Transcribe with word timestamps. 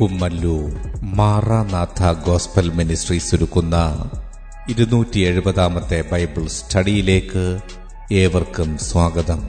Kummallur 0.00 0.70
Maranatha 1.02 2.12
gospel 2.26 2.70
ministry 2.70 3.20
ഒരുക്കുന്ന 3.34 3.76
ഇരുന്നൂറ്റി 4.68 5.18
എഴുപതാമത്തെ 5.20 6.04
Bible 6.12 6.46
സ്റ്റഡിയിലേക്ക് 6.46 7.58
ഏവർക്കും 8.12 8.78
സ്വാഗതം. 8.78 9.40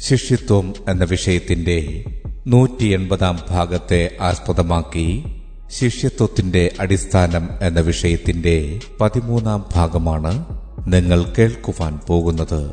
ശിഷ്യത്വം 0.00 0.74
എന്ന 0.88 1.04
വിഷയത്തിന്റെ 1.04 2.04
നൂറ്റി 2.46 2.84
എൺപതാം 2.84 3.38
ഭാഗത്തെ 3.50 4.10
ആസ്പദമാക്കി 4.20 5.24
ശിഷ്യത്വത്തിന്റെ 5.70 6.72
അടിസ്ഥാനം 6.80 7.48
എന്ന 7.62 7.80
വിഷയത്തിന്റെ 7.80 8.80
പതിമൂന്നാം 9.00 9.64
ഭാഗമാണ് 9.74 10.44
നിങ്ങൾ 10.86 11.24
കേൾക്കുവാൻ 11.38 11.98
പോകുന്നത്. 12.08 12.72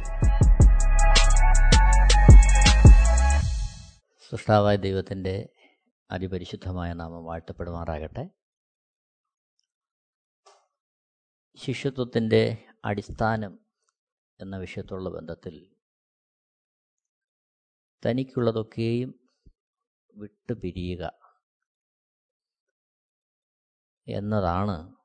സൃഷ്ടാവായ 4.31 4.75
ദൈവത്തിന്റെ 4.75 5.49
അതിപരിശുദ്ധമായ 6.11 6.93
നാമം 6.93 7.25
വാഴ്ത്തപ്പെടുമാറാകട്ടെ. 7.25 8.23
ശിഷ്യത്വത്തിന്റെ 11.55 12.67
അടിസ്ഥാനം 12.85 13.59
എന്ന 14.39 14.57
വിഷയത്തുള്ള 14.57 15.09
ബന്ധത്തിൽ 15.09 15.75
തനിക്കുള്ളതൊക്കെയും 18.05 19.29
വിട്ടുപിരിയുക 20.15 21.11
എന്നതാണ് 24.07 24.95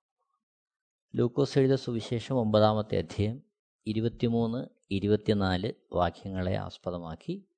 ലൂക്കോസ് 1.14 1.58
എഴുത 1.58 1.74
സുവിശേഷം 1.74 2.34
ഒമ്പതാമത്തെ 2.34 2.98
അധ്യയം 2.98 3.42
ഇരുപത്തിമൂന്ന് 3.86 4.68
ഇരുപത്തിനാല് 4.90 5.72
വാക്യങ്ങളെ 5.92 6.56
ആസ്പദമാക്കി 6.56 7.55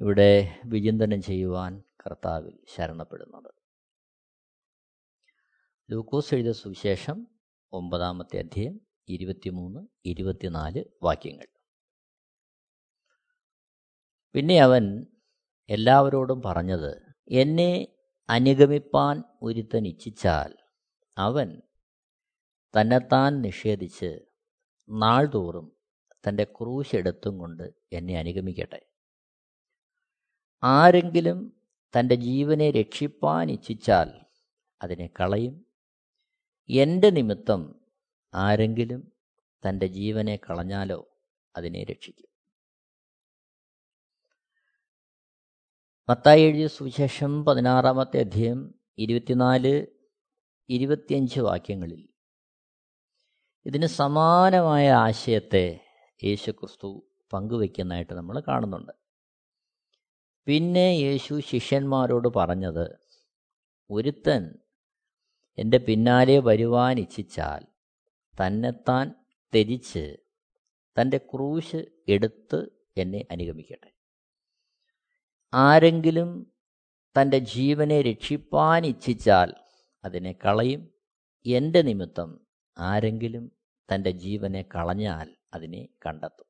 ഇവിടെ 0.00 0.60
വിചിന്തനം 0.64 1.22
ചെയ്യുവാൻ 1.22 1.82
കർത്താവിൽ 2.06 2.58
ശരണപ്പെടുന്നത്. 2.76 3.54
ലൂക്കോസ് 5.90 6.34
എഴുതിയ 6.34 6.52
സുവിശേഷം 6.52 7.26
ഒമ്പതാമത്തെ 7.72 8.38
അധ്യായം 8.38 8.80
ഇരുപത്തിമൂന്ന് 9.08 9.80
ഇരുപത്തിനാല് 10.04 10.84
വാക്യങ്ങൾ. 11.02 11.46
പിന്നെ 14.34 14.60
അവൻ 14.60 15.06
എല്ലാവരോടും 15.68 16.42
പറഞ്ഞത് 16.42 17.02
എന്നെ 17.30 17.96
അനുഗമിപ്പാൻ 18.28 19.22
ഒരുത്തൻ 19.42 19.86
ഇച്ഛിച്ചാൽ 19.86 20.56
അവൻ 21.18 21.62
തന്നെത്താൻ 22.80 23.40
നിഷേധിച്ച് 23.40 24.18
നാൾതോറും 24.88 25.76
തന്റെ 26.28 26.44
ക്രൂശ് 26.44 26.96
എടുത്തും 26.96 27.38
കൊണ്ട് 27.38 27.70
എന്നെ 27.92 28.18
അനുഗമിക്കട്ടെ. 28.18 28.93
ആരെങ്കിലും 30.62 31.60
തന്റെ 31.98 32.14
ജീവനെ 32.14 32.70
രക്ഷിപ്പാൻ 32.70 33.50
ഇച്ഛിച്ചാൽ 33.50 34.10
അതിനെ 34.82 35.06
കളയും. 35.06 35.66
എന്റെ 36.68 37.10
നിമിത്തം 37.10 37.80
ആരെങ്കിലും 38.34 39.12
തന്റെ 39.68 39.86
ജീവനെ 39.86 40.36
കളഞ്ഞാലോ 40.36 41.08
അതിനെ 41.56 41.84
രക്ഷിക്കും. 41.84 42.28
മത്തായി 46.08 46.42
എഴുതിയ 46.42 46.66
സുവിശേഷം 46.66 47.44
പതിനാറാമത്തെ 47.44 48.20
അധ്യയം 48.20 48.74
ഇരുപത്തിനാല് 48.98 49.86
ഇരുപത്തിയഞ്ച് 50.68 51.40
വാക്യങ്ങളിൽ 51.40 52.08
ഇതിന് 53.66 53.86
സമാനമായ 53.86 54.90
ആശയത്തെ 54.90 55.80
യേശുക്രിസ്തു 56.24 57.08
പങ്കുവയ്ക്കുന്നതായിട്ട് 57.32 58.12
നമ്മൾ 58.12 58.42
കാണുന്നുണ്ട്. 58.48 59.03
പിന്നെ 60.46 60.88
യേശു 60.94 61.40
ശിഷ്യന്മാരോട് 61.40 62.28
പറഞ്ഞത് 62.28 62.86
ഒരുത്തൻ 63.90 64.42
എന്റെ 65.58 65.78
പിന്നാലെ 65.78 66.38
വരുവാൻ 66.38 66.98
ഇച്ഛിച്ചാൽ 66.98 67.62
തന്നെത്താൻ 68.34 69.14
ത്യജിച്ച് 69.52 70.16
തന്റെ 70.96 71.18
ക്രൂശ് 71.18 71.84
എടുത്ത് 72.08 72.58
എന്നെ 72.96 73.26
അനുഗമിക്കട്ടെ. 73.30 73.90
ആരെങ്കിലും 75.52 76.30
തന്റെ 77.16 77.38
ജീവനെ 77.38 78.02
രക്ഷിപ്പാൻ 78.02 78.86
ഇച്ഛിച്ചാൽ 78.86 79.54
അതിനെ 80.04 80.32
കളയും. 80.32 80.94
എന്റെ 81.46 81.82
നിമിത്തം 81.82 82.46
ആരെങ്കിലും 82.78 83.52
തന്റെ 83.92 84.10
ജീവനെ 84.10 84.62
കളഞ്ഞാൽ 84.74 85.36
അതിനെ 85.54 85.88
കണ്ടെത്തും. 86.06 86.46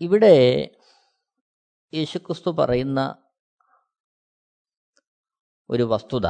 ഇവിടെ 0.00 0.70
യേശുക്രിസ്തു 1.94 2.50
പറയുന്ന 2.50 3.16
ഒരു 5.70 5.82
വസ്തുത 5.82 6.26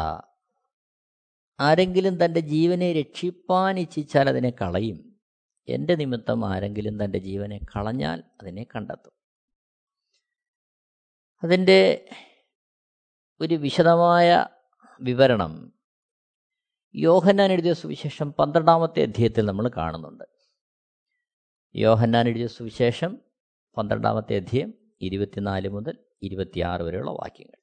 ആരെങ്കിലും 1.60 2.24
തന്റെ 2.24 2.40
ജീവനെ 2.40 2.92
രക്ഷിപ്പാൻ 2.92 3.78
ഇച്ഛിച്ചാൽ 3.78 4.28
അതിനെ 4.28 4.50
കളയും. 4.50 5.20
എന്റെ 5.68 5.94
നിമിത്തം 5.94 6.54
ആരെങ്കിലും 6.54 7.04
തന്റെ 7.04 7.18
ജീവനെ 7.18 7.60
കളഞ്ഞാൽ 7.76 8.22
അതിനെ 8.42 8.66
കണ്ടെത്തും. 8.76 9.12
അതിന്റെ 11.42 12.08
ഒരു 13.40 13.54
വിശദമായ 13.54 14.46
വിവരണം 15.00 15.72
യോഹന്നാൻ 16.94 17.52
എഴുതിയ 17.52 17.72
സുവിശേഷം 17.72 18.32
പന്ത്രണ്ടാമത്തെ 18.32 19.02
അധ്യായത്തിൽ 19.02 19.46
നമ്മൾ 19.46 19.70
കാണുന്നുണ്ട്. 19.76 20.24
യോഹന്നാൻ 21.74 22.28
എഴുതിയ 22.28 22.46
സുവിശേഷം 22.46 23.18
പന്ത്രണ്ടാമത്തെ 23.78 24.36
അധ്യയം 24.36 24.74
ഇരുപത്തിനാല് 25.00 25.68
മുതൽ 25.68 25.98
ഇരുപത്തിയാറ് 26.22 26.82
വരെയുള്ള 26.82 27.10
വാക്യങ്ങൾ. 27.10 27.58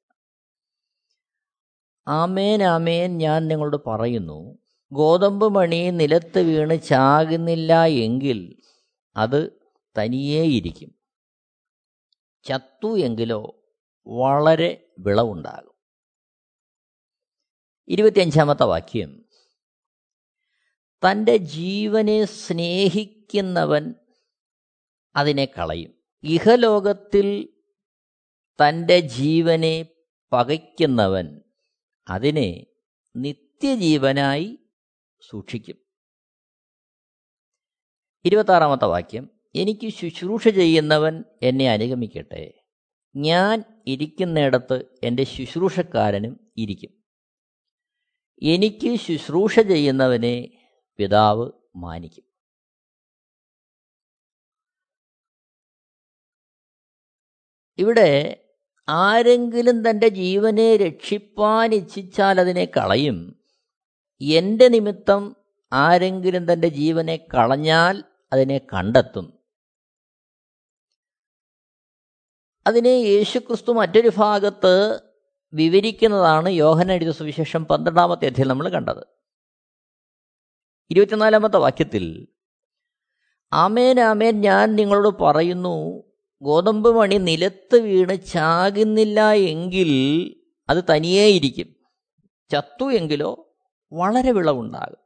ആമേൻ 2.08 2.62
ആമേൻ 2.62 3.18
ഞാൻ 3.18 3.46
നിങ്ങളോട് 3.46 3.76
പറയുന്നു 3.86 4.58
ഗോതമ്പ് 4.92 5.54
മണി 5.54 5.90
നിലത്ത് 5.90 6.38
വീണ് 6.38 6.82
ചാകുന്നില്ല 6.82 7.84
എങ്കിൽ 7.84 8.62
അത് 9.16 9.52
തനിയേയിരിക്കും 9.98 10.90
ചത്തു 12.44 12.98
എങ്കിലോ 12.98 13.64
വളരെ 14.06 14.94
വിളവുണ്ടാകും. 14.98 15.74
ഇരുപത്തിയഞ്ചാമത്തെ 17.88 18.64
വാക്യം 18.64 19.24
തന്റെ 21.04 21.36
ജീവനെ 21.36 22.24
സ്നേഹിക്കുന്നവൻ 22.24 23.94
അതിനെ 25.16 25.44
കളയും. 25.44 26.01
ഇഹലോകത്തിൽ 26.24 27.48
തന്റെ 28.60 29.00
ജീവനെ 29.00 29.86
പകയ്ക്കുന്നവൻ 30.32 31.40
അതിനെ 32.08 32.66
നിത്യജീവനായി 33.16 34.58
സൂക്ഷിക്കും. 35.30 35.76
ഇരുപത്താറാമത്തെ 38.24 38.84
വാക്യം 38.84 39.30
എനിക്ക് 39.54 39.88
ശുശ്രൂഷ 39.88 40.48
ചെയ്യുന്നവൻ 40.48 41.24
എന്നെ 41.42 41.70
അനുഗമിക്കട്ടെ. 41.70 42.54
ഞാൻ 43.16 43.64
ഇരിക്കുന്നിടത്ത് 43.86 44.84
എന്റെ 45.02 45.24
ശുശ്രൂഷക്കാരനും 45.24 46.52
ഇരിക്കും. 46.56 46.90
എനിക്ക് 48.42 48.96
ശുശ്രൂഷ 48.96 49.60
ചെയ്യുന്നവനെ 49.60 50.48
പിതാവ് 50.96 51.50
മാനിക്കും. 51.76 52.31
ഇവിടെ 57.78 58.38
ആരെങ്കിലും 58.88 59.90
തന്റെ 59.90 60.08
ജീവനെ 60.08 60.76
രക്ഷിപ്പാൻ 60.76 61.74
ഇച്ഛിച്ചാൽ 61.74 62.40
അതിനെ 62.40 62.64
കളയും. 62.64 63.44
എന്റെ 64.20 64.68
നിമിത്തം 64.68 65.36
ആരെങ്കിലും 65.72 66.52
തന്റെ 66.52 66.68
ജീവനെ 66.68 67.16
കളഞ്ഞാൽ 67.16 68.04
അതിനെ 68.32 68.58
കണ്ടെത്തും. 68.58 69.38
അതിനെ 72.66 72.88
യേശുക്രിസ്തു 72.88 73.72
മറ്റൊരു 73.72 74.10
ഭാഗത്ത് 74.16 75.00
വിവരിക്കുന്നതാണ് 75.52 76.48
യോഹന 76.48 76.92
എഴുതിയ 76.92 77.12
സുവിശേഷം 77.12 77.64
പന്ത്രണ്ടാമത്തെ 77.64 78.26
അധ്യയം 78.26 78.48
നമ്മൾ 78.48 78.68
കണ്ടത്. 78.68 79.06
ഇരുപത്തിനാലാമത്തെ 80.90 81.56
വാക്യത്തിൽ 81.56 82.28
ആമേൻ 83.52 84.00
ആമേൻ 84.00 84.40
ഞാൻ 84.40 84.76
നിങ്ങളോട് 84.76 85.22
പറയുന്നു 85.22 86.11
ഗോതമ്പ് 86.42 86.96
മണി 86.96 87.14
നിലത്ത് 87.14 87.76
വീണ് 87.76 88.26
ചാകുന്നില്ല 88.26 89.32
എങ്കിൽ 89.32 89.90
അത് 90.68 90.84
തനിയേ 90.90 91.26
ഇരിക്കും 91.26 91.76
ചത്തു 92.50 92.92
എങ്കിലോ 92.92 93.54
വളരെ 93.92 94.32
വിളവുണ്ടാകും. 94.32 95.02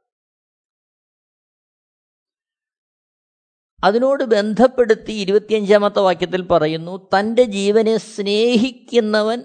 അതിനോട് 3.83 4.23
ബന്ധപ്പെടുത്തി 4.23 5.11
ഇരുപത്തിയഞ്ചാമത്തെ 5.11 5.99
വാക്യത്തിൽ 5.99 6.41
പറയുന്നു 6.41 7.09
തന്റെ 7.19 7.43
ജീവനെ 7.43 7.97
സ്നേഹിക്കുന്നവൻ 7.97 9.43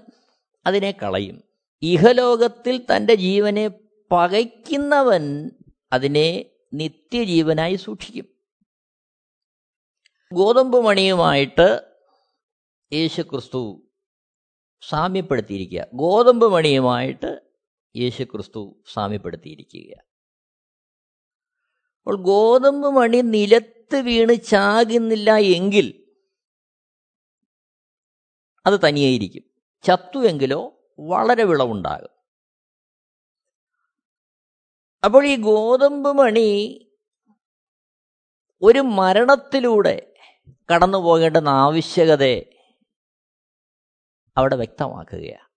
അതിനെ 0.65 0.91
കളയും. 0.91 1.43
ഇഹലോകത്തിൽ 1.81 2.85
തന്റെ 2.95 3.15
ജീവനെ 3.15 3.71
പകയ്ക്കുന്നവൻ 4.11 5.51
അതിനെ 5.93 6.45
നിത്യജീവനായി 6.73 7.75
സൂക്ഷിക്കും. 7.75 8.32
ഗോതമ്പ് 10.33 10.85
മണിയുമായിട്ട് 10.85 11.81
യേശു 12.93 13.21
ക്രിസ്തു 13.21 13.89
സാമ്യപ്പെടുത്തിയിരിക്കുക. 14.89 15.87
ഗോതമ്പ് 15.93 16.53
മണിയുമായിട്ട് 16.53 17.41
യേശു 17.95 18.23
ക്രിസ്തു 18.23 18.83
സാമ്യപ്പെടുത്തിയിരിക്കുക. 18.93 19.95
അപ്പോൾ 21.97 22.23
ഗോതമ്പ് 22.23 22.87
മണി 22.87 23.21
നിലത്ത് 23.21 23.95
വീണ് 23.95 24.33
ചാകുന്നില്ല 24.43 25.37
എങ്കിൽ 25.37 26.15
അത് 28.65 28.79
തനിയായിരിക്കും. 28.87 29.43
ചത്തുവെങ്കിലോ 29.83 30.79
വളരെ 30.99 31.43
വിളവുണ്ടാകും. 31.43 32.09
അപ്പോൾ 35.03 35.25
ഈ 35.25 35.35
ഗോതമ്പ് 35.35 36.17
മണി 36.17 36.79
ഒരു 38.61 38.79
മരണത്തിലൂടെ 38.79 40.12
കടന്നു 40.71 40.97
പോകേണ്ടുന്ന 40.97 41.49
ആവശ്യകതയെ 41.49 42.39
അവിടെ 44.37 44.55
വ്യക്തമാക്കുകയാണ്. 44.55 45.49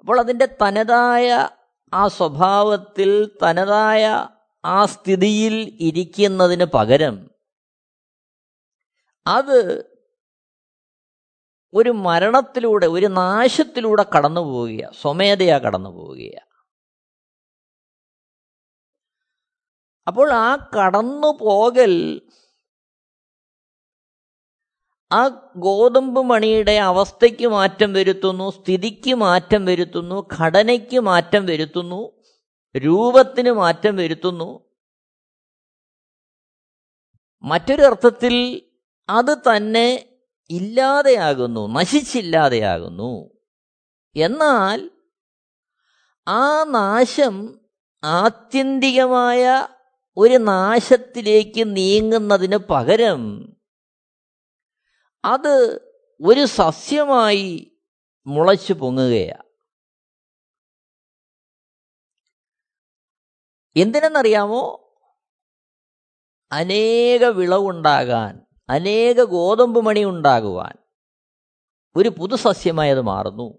അപ്പോൾ 0.00 0.20
അതിന്റെ 0.20 0.46
തനതായ 0.46 1.48
ആ 1.92 2.08
സ്വഭാവത്തിൽ 2.08 3.10
തനതായ 3.42 4.04
ആ 4.64 4.86
സ്ഥിതിയിൽ 4.86 5.78
ഇരിക്കുന്നതിന് 5.80 6.64
പകരം 6.64 7.30
അത് 9.26 9.58
ഒരു 11.74 11.90
മരണത്തിലൂടെ 11.90 12.86
ഒരു 12.86 13.06
നാശത്തിലൂടെ 13.06 14.02
കടന്നു 14.02 14.40
പോവുക 14.40 14.90
സ്വമേധയാ 14.92 15.58
കടന്നു 15.58 15.90
പോവുക 15.90 16.36
അപ്പോൾ 20.06 20.32
ആ 20.32 20.56
കടന്നു 20.78 21.38
പോകൽ 21.40 21.92
ആ 25.12 25.52
ഗോതമ്പ് 25.56 26.20
മണിയുടെ 26.22 26.72
അവസ്ഥയ്ക്ക് 26.72 27.46
മാറ്റം 27.46 27.92
വരുത്തുന്നു 27.92 28.50
സ്ഥിതിക്ക് 28.50 29.14
മാറ്റം 29.14 29.64
വരുത്തുന്നു 29.64 30.28
ഘടനയ്ക്ക് 30.38 31.00
മാറ്റം 31.00 31.46
വരുത്തുന്നു 31.46 32.12
രൂപത്തിന് 32.76 33.50
മാറ്റം 33.50 33.96
വരുത്തുന്നു. 33.96 34.70
മറ്റൊരു 37.42 37.82
അർത്ഥത്തിൽ 37.82 38.62
അത് 39.08 39.38
തന്നെ 39.38 40.06
ഇല്ലാതെയാകുന്നു 40.50 41.68
നശിച്ചില്ലാതെയാകുന്നു. 41.68 43.30
എന്നാൽ 44.16 44.90
ആ 46.28 46.64
നാശം 46.64 47.60
ആത്യന്തികമായ 48.04 49.66
ഒരു 50.16 50.34
നാശത്തിലേക്ക് 50.34 51.76
നീങ്ങുന്നതിന് 51.76 52.56
പകരം 52.56 53.54
അത് 55.24 55.88
ഒരു 56.26 56.46
സസ്യമായി 56.46 57.78
മുളച്ചു 58.26 58.72
പൊങ്ങുകയാണ് 58.72 59.50
എന്തിനെന്നറിയാമോ? 63.76 64.94
അനേക 66.52 67.24
വിളവുണ്ടാകാൻ 67.24 68.46
അനേക 68.68 69.22
ഗോതമ്പ് 69.22 69.86
മണി 69.86 70.04
ഉണ്ടാകുവാൻ 70.04 70.74
ഒരു 71.96 72.08
പുതുസസ്യമായി 72.08 72.90
അത് 72.90 73.00
മാറുന്നു. 73.00 73.58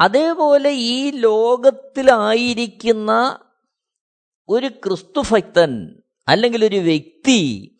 അതേപോലെ 0.00 0.70
ഈ 0.70 1.10
ലോകത്തിലായിരിക്കുന്ന 1.10 3.40
ഒരു 4.48 4.68
ക്രിസ്തുഭക്തൻ 4.68 6.02
അല്ലെങ്കിൽ 6.28 6.64
ഒരു 6.64 6.76
വ്യക്തി 6.76 7.73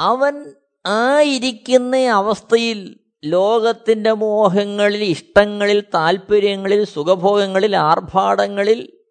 അവൻ 0.00 0.54
ആയിരിക്കുന്ന 0.86 1.96
അവസ്ഥയിൽ 1.96 3.00
ലോകത്തിന്റെ 3.24 4.12
മോഹങ്ങളിൽ 4.12 5.02
ഇഷ്ടങ്ങളിൽ 5.04 5.80
താല്പര്യങ്ങളിൽ 5.94 6.84
സുഖഭോഗങ്ങളിൽ 6.84 7.76
ആർഭാടങ്ങളിൽ 7.76 9.02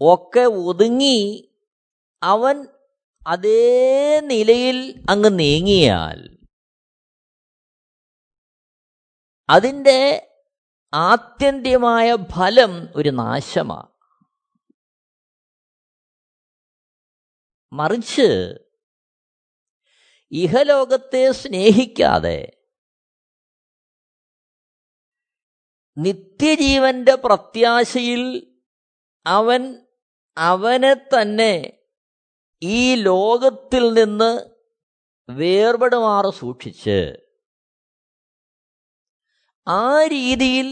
ഒക്കെ 0.00 0.40
ഒതുങ്ങി 0.40 1.48
അവൻ 2.22 2.66
അതേ 3.26 4.20
നിലയിൽ 4.20 5.04
അങ്ങ് 5.10 5.38
നീങ്ങിയാൽ 5.38 6.38
അതിന്റെ 9.48 10.28
ആത്യന്തികമായ 10.92 12.16
ഫലം 12.32 12.88
ഒരു 12.96 13.08
നാശമാണ്. 13.08 13.88
മറിച്ച് 17.72 18.28
ഇഹലോകത്തെ 20.32 21.32
സ്നേഹിക്കാതെ 21.32 22.38
നിത്യജീവന്റെ 25.96 27.14
പ്രത്യാശയിൽ 27.16 28.22
അവൻ 29.26 29.62
അവനെ 30.36 30.94
തന്നെ 30.94 31.54
ഈ 32.62 32.94
ലോകത്തിൽ 33.02 33.94
നിന്ന് 33.94 34.32
വേർപെടുമാറ് 35.28 36.30
സൂക്ഷിച്ച് 36.38 36.98
ആ 39.66 40.04
രീതിയിൽ 40.04 40.68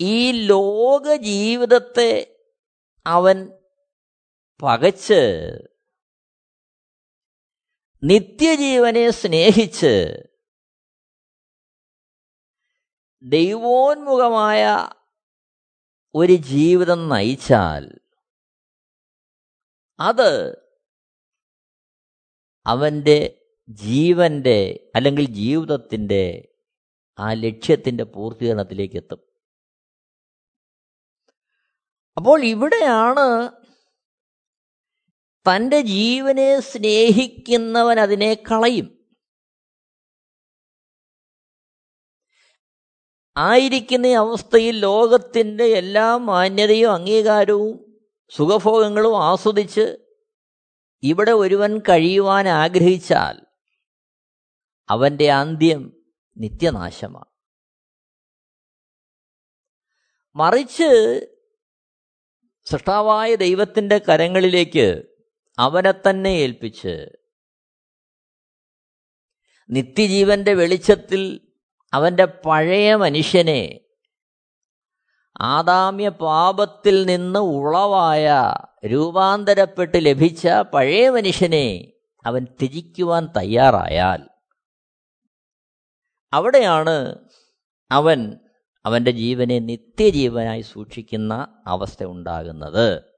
ഈ 0.00 0.46
ലോക 0.46 1.16
ജീവിതത്തെ 1.16 2.12
അവൻ 3.06 3.38
പകച്ച് 4.62 5.22
നിത്യജീവനെ 8.02 9.10
സ്നേഹിച്ച് 9.10 9.94
ദൈവോന്മുഖമായ 13.22 14.88
ഒരു 16.14 16.32
ജീവിതം 16.32 17.08
നയിച്ചാൽ 17.08 18.00
അത് 20.00 20.30
അവന്റെ 22.66 23.40
ജീവന്റെ 23.68 24.90
അല്ലെങ്കിൽ 24.96 25.24
ജീവിതത്തിന്റെ 25.24 26.48
ആ 27.18 27.32
ലക്ഷ്യത്തിന്റെ 27.32 28.04
പൂർത്തീകരണത്തിലേക്ക് 28.04 28.96
എത്തും. 28.96 29.20
അപ്പോൾ 32.16 32.44
ഇവിടെയാണ് 32.44 33.26
തന്റെ 35.48 35.80
ജീവനെ 35.80 36.60
സ്നേഹിക്കുന്നവൻ 36.60 38.00
അതിനെ 38.00 38.34
കളയും. 38.34 38.98
ആയിരിക്കുന്ന 43.36 44.06
അവസ്ഥയിൽ 44.06 44.78
ലോകത്തിന്റെ 44.78 45.64
എല്ലാ 45.64 46.16
മാന്യതയും 46.16 46.92
അംഗീകാരവും 46.92 48.00
സുഖഭോഗങ്ങളും 48.30 49.24
ആസ്വദിച്ച് 49.24 49.96
ഇവിടെ 51.02 51.30
ഒരുവൻ 51.30 51.78
കഴിയുവാൻ 51.78 52.48
ആഗ്രഹിച്ചാൽ 52.48 53.46
അവന്റെ 54.90 55.32
അന്ത്യം 55.32 56.04
നിത്യനാശമാണ്. 56.38 57.28
മറിച്ച് 60.36 61.20
സൃഷ്ടാവായ 62.64 63.34
ദൈവത്തിന്റെ 63.34 63.98
കരങ്ങളിലേക്ക് 63.98 65.17
അവനെ 65.58 65.92
തന്നെ 65.92 66.28
ഏൽപ്പിച്ച് 66.28 67.08
നിത്യജീവന്റെ 69.70 70.54
വെളിച്ചത്തിൽ 70.54 71.52
അവന്റെ 71.92 72.24
പഴയ 72.24 72.94
മനുഷ്യനെ 72.94 73.84
ആദാമ്യ 75.40 76.08
പാപത്തിൽ 76.08 77.06
നിന്ന് 77.06 77.38
ഉളവായ 77.38 78.52
രൂപാന്തരപ്പെട്ട് 78.86 80.04
ലഭിച്ച 80.04 80.48
പഴയ 80.48 81.10
മനുഷ്യനെ 81.10 81.92
അവൻ 82.24 82.44
ത്യജിക്കുവാൻ 82.44 83.28
തയ്യാറായാൽ 83.36 84.28
അവിടെയാണ് 86.32 87.28
അവൻ 87.90 88.40
അവന്റെ 88.84 89.10
ജീവനെ 89.10 89.58
നിത്യജീവനായി 89.58 90.60
സൂക്ഷിക്കുന്ന 90.60 91.62
അവസ്ഥ 91.66 92.04
ഉണ്ടാകുന്നത്. 92.04 93.17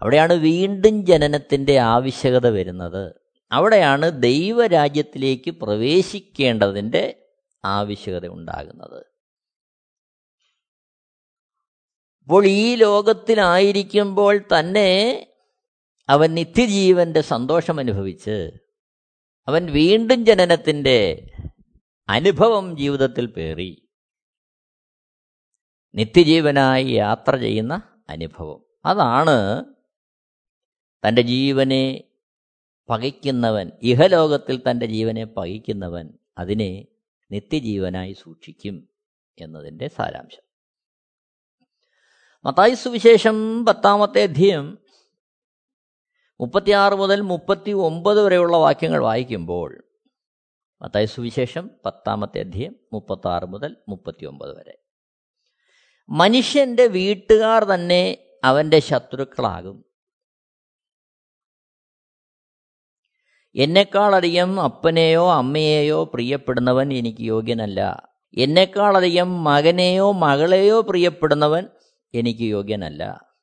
അവിടെയാണ് 0.00 0.32
വീണ്ടും 0.32 1.06
ജനനത്തിന്റെ 1.06 1.78
ആവശ്യകത 1.78 2.46
വരുന്നത്. 2.46 3.14
അവിടെയാണ് 3.52 4.22
ദൈവരാജ്യത്തിലേക്ക് 4.22 5.50
പ്രവേശിക്കേണ്ടതിന്റെ 5.50 7.28
ആവശ്യകത 7.64 8.26
ഉണ്ടാകുന്നത്. 8.26 9.06
അപ്പോൾ 12.22 12.46
ഈ 12.46 12.74
ലോകത്തിലായിരിക്കുമ്പോൾ 12.74 14.40
തന്നെ 14.58 15.26
അവൻ 16.08 16.34
നിത്യജീവന്റെ 16.34 17.20
സന്തോഷം 17.20 17.80
അനുഭവിച്ച് 17.80 18.50
അവൻ 19.48 19.66
വീണ്ടും 19.66 20.26
ജനനത്തിന്റെ 20.26 21.30
അനുഭവം 22.08 22.76
ജീവിതത്തിൽ 22.76 23.26
പേറി. 23.26 23.88
നിത്യജീവനായി 25.94 26.84
യാത്ര 26.84 27.36
ചെയ്യുന്ന 27.36 27.82
അനുഭവം. 28.08 28.64
അതാണ് 28.84 29.64
തന്റെ 31.08 31.22
ജീവനെ 31.22 32.04
പകയ്ക്കുന്നവൻ 32.90 33.72
ഇഹലോകത്തിൽ 33.82 34.62
തന്റെ 34.70 34.86
ജീവനെ 34.86 35.24
പകയ്ക്കുന്നവൻ 35.24 36.12
അതിനെ 36.38 36.86
നിത്യജീവനായി 37.30 38.12
സൂക്ഷിക്കും 38.12 38.88
എന്നതിന്റെ 39.38 39.88
സാരാംശം. 39.88 40.42
മത്തായി 42.44 42.74
സുവിശേഷം 42.74 43.66
പത്താമത്തെ 43.66 44.22
അധ്യയം 44.22 44.78
മുപ്പത്തിയാറ് 46.40 46.94
മുതൽ 46.94 47.20
മുപ്പത്തി 47.20 47.70
ഒമ്പത് 47.70 48.22
വരെയുള്ള 48.22 48.56
വാക്യങ്ങൾ 48.56 49.02
വായിക്കുമ്പോൾ 49.02 49.84
മത്തായി 50.82 51.04
സുവിശേഷം 51.04 51.70
പത്താമത്തെ 51.86 52.40
അധ്യയം 52.40 52.76
മുപ്പത്തി 52.92 53.46
മുതൽ 53.46 53.76
മുപ്പത്തി 53.88 54.26
വരെ. 54.26 54.78
മനുഷ്യന്റെ 56.08 56.86
വീട്ടുകാർ 56.86 57.64
തന്നെ 57.64 58.18
അവന്റെ 58.44 58.78
ശത്രുക്കളാകും. 58.78 59.83
എന്നെക്കാളധികം 63.56 64.60
അപ്പനെയോ 64.60 65.32
അമ്മയെയോ 65.32 66.04
പ്രിയപ്പെടുന്നവൻ 66.04 66.92
എനിക്ക് 66.92 67.22
യോഗ്യനല്ല. 67.22 68.08
എന്നെക്കാളധികം 68.38 69.44
മകനെയോ 69.44 70.12
മകളെയോ 70.12 70.80
പ്രിയപ്പെടുന്നവൻ 70.80 71.66
എനിക്ക് 72.14 72.40
യോഗ്യനല്ല. 72.40 73.34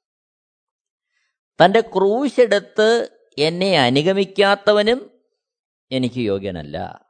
തന്റെ 1.65 1.81
ക്രൂശെടുത്ത് 1.81 3.09
എന്നെ 3.37 3.79
അനുഗമിക്കാത്തവനും 3.79 5.11
എനിക്ക് 5.91 6.19
യോഗ്യനല്ല. 6.19 7.05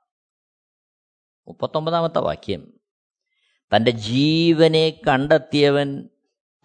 മുപ്പത്തൊമ്പതാമത്തെ 1.48 2.20
വാക്യം. 2.20 2.80
തന്റെ 3.76 3.92
ജീവനെ 3.92 5.02
കണ്ടെത്തിയവൻ 5.08 6.10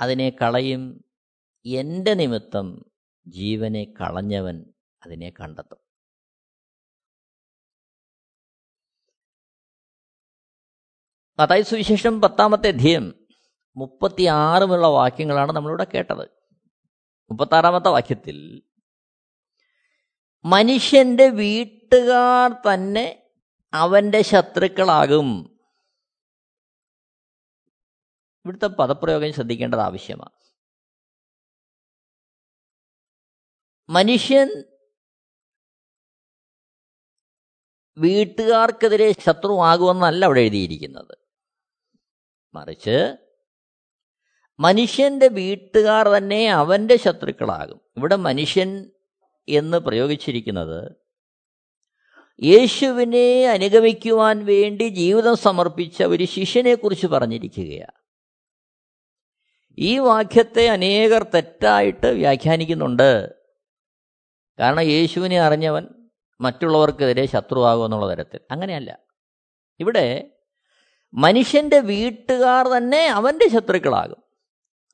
അതിനെ 0.00 0.30
കളയും. 0.30 1.04
എന്റെ 1.66 2.14
നിമിത്തം 2.14 2.84
ജീവനെ 3.26 3.84
കളഞ്ഞവൻ 3.84 4.64
അതിനെ 5.06 5.30
കണ്ടെത്തും. 5.30 5.85
മതായി 11.38 11.62
സുവിശേഷം 11.62 12.20
പത്താമത്തെ 12.20 12.68
അധ്യയം 12.68 13.26
മുപ്പത്തിയാറുമുള്ള 13.76 14.86
വാക്യങ്ങളാണ് 14.86 15.52
നമ്മളിവിടെ 15.52 15.84
കേട്ടത്. 15.84 16.28
മുപ്പത്താറാമത്തെ 17.30 17.88
വാക്യത്തിൽ 17.88 18.62
മനുഷ്യന്റെ 20.44 21.28
വീട്ടുകാർ 21.28 22.52
തന്നെ 22.52 23.22
അവന്റെ 23.74 24.22
ശത്രുക്കളാകും. 24.22 25.60
ഇവിടുത്തെ 28.44 28.66
പദപ്രയോഗം 28.66 29.32
ശ്രദ്ധിക്കേണ്ടത് 29.32 29.80
ആവശ്യമാണ്. 29.80 30.30
മനുഷ്യൻ 33.88 34.64
വീട്ടുകാർക്കെതിരെ 37.98 39.12
ശത്രുവാകുമെന്നല്ല 39.12 40.24
അവിടെ 40.24 40.40
എഴുതിയിരിക്കുന്നത്. 40.40 41.25
മറിച്ച് 42.56 43.16
മനുഷ്യന്റെ 44.60 45.28
വീട്ടുകാർ 45.28 46.08
തന്നെ 46.08 46.50
അവന്റെ 46.50 46.96
ശത്രുക്കളാകും. 46.96 47.80
ഇവിടെ 47.96 48.16
മനുഷ്യൻ 48.16 48.90
എന്ന് 49.48 49.78
പ്രയോഗിച്ചിരിക്കുന്നത് 49.78 50.92
യേശുവിനെ 52.42 53.46
അനുഗമിക്കുവാൻ 53.46 54.44
വേണ്ടി 54.44 54.88
ജീവിതം 54.88 55.36
സമർപ്പിച്ച 55.36 56.02
ഒരു 56.02 56.24
ശിഷ്യനെക്കുറിച്ച് 56.24 57.06
പറഞ്ഞിരിക്കുകയാണ്. 57.06 58.06
ഈ 59.78 59.98
വാക്യത്തെ 59.98 60.68
അനേകർ 60.68 61.22
തെറ്റായിട്ട് 61.22 62.06
വ്യാഖ്യാനിക്കുന്നുണ്ട്. 62.06 63.34
കാരണം 64.58 64.82
യേശുവിനെ 64.82 65.40
അറിഞ്ഞവൻ 65.40 65.88
മറ്റുള്ളവർക്കെതിരെ 66.40 67.26
ശത്രുവാകുമെന്നുള്ള 67.26 68.10
തരത്തിൽ. 68.10 68.40
അങ്ങനെയല്ല. 68.50 68.98
ഇവിടെ 69.80 70.35
മനുഷ്യന്റെ 71.16 71.78
വീട്ടുകാർ 71.78 72.66
തന്നെ 72.66 73.06
അവന്റെ 73.06 73.48
ശത്രുക്കളാകും. 73.48 74.22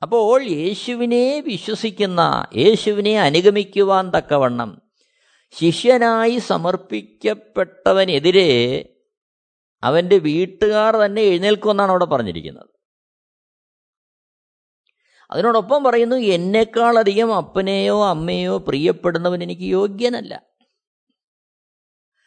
അപ്പോൾ 0.02 0.43
യേശുവിനെ 0.43 1.41
വിശ്വസിക്കുന്ന 1.41 2.45
യേശുവിനെ 2.57 3.21
അനുഗമിക്കുവാൻ 3.21 4.11
തക്കവണ്ണം 4.11 4.83
ശിഷ്യനായി 5.50 6.38
സമർപ്പിക്കപ്പെട്ടവനെതിരെ 6.38 8.85
അവന്റെ 9.83 10.19
വീട്ടുകാർ 10.19 10.97
തന്നെ 10.97 11.23
എഴുന്നേൽക്കുമെന്നാണ് 11.23 11.91
അവിടെ 11.91 12.05
പറഞ്ഞിരിക്കുന്നത്. 12.05 12.71
അതിനോടൊപ്പം 15.31 15.85
പറയുന്നു 15.85 16.17
എന്നെക്കാളധികം 16.17 17.37
അപ്പനെയോ 17.37 18.09
അമ്മയോ 18.09 18.59
പ്രിയപ്പെടുന്നവൻ 18.59 19.43
എനിക്ക് 19.43 19.62
യോഗ്യനല്ല. 19.62 20.43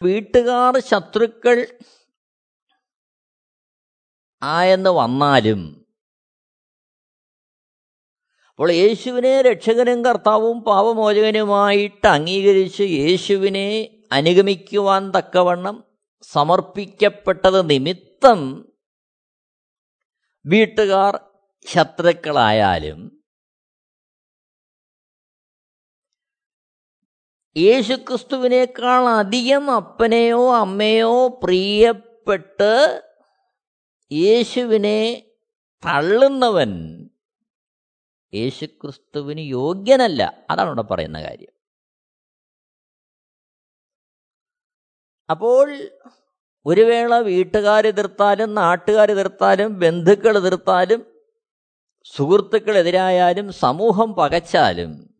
വീട്ടുകാർ 0.03 0.79
ശത്രുക്കൾ 0.79 1.67
ആയെന്ന് 4.45 4.89
വന്നാലും 4.89 5.61
അപ്പോൾ 8.59 8.71
യേശുവിനെ 8.71 9.41
രക്ഷകനും 9.41 10.03
കർത്താവും 10.03 10.61
പാപമോചകനുമായിട്ട് 10.61 12.07
അംഗീകരിച്ച് 12.07 12.83
യേശുവിനെ 12.83 13.67
അനുഗമിക്കുവാൻ 14.11 15.11
തക്കവണ്ണം 15.17 15.83
സമർപ്പിക്കപ്പെട്ടത് 16.23 17.59
നിമിത്തം 17.71 18.39
വീട്ടുകാർ 20.45 21.13
ശത്രുക്കളായാലും 21.65 22.99
യേശുക്രിസ്തുവിനേക്കാൾ 27.55 29.03
അധികം 29.09 29.71
അപ്പനെയോ 29.71 30.55
അമ്മയോ 30.55 31.27
പ്രിയപ്പെട്ട് 31.37 32.73
യേശുവിനെ 34.11 35.25
തള്ളുന്നവൻ 35.85 37.01
യേശുക്രിസ്തുവിന് 38.33 39.39
യോഗ്യനല്ല. 39.39 40.45
അതാണ് 40.49 40.67
ഇവിടെ 40.67 40.81
പറയുന്ന 40.81 41.21
കാര്യം. 41.21 41.51
അപ്പോൾ 45.29 45.89
ഒരു 46.65 46.81
വേള 46.81 47.19
വീട്ടുകാരെതിർത്താലും 47.19 48.55
നാട്ടുകാരെതിർത്താലും 48.55 49.79
ബന്ധുക്കൾ 49.79 50.37
എതിർത്താലും 50.37 51.21
സുഹൃത്തുക്കളെതിരായാലും 52.03 53.53
സമൂഹം 53.53 54.13
പകച്ചാലും 54.13 55.15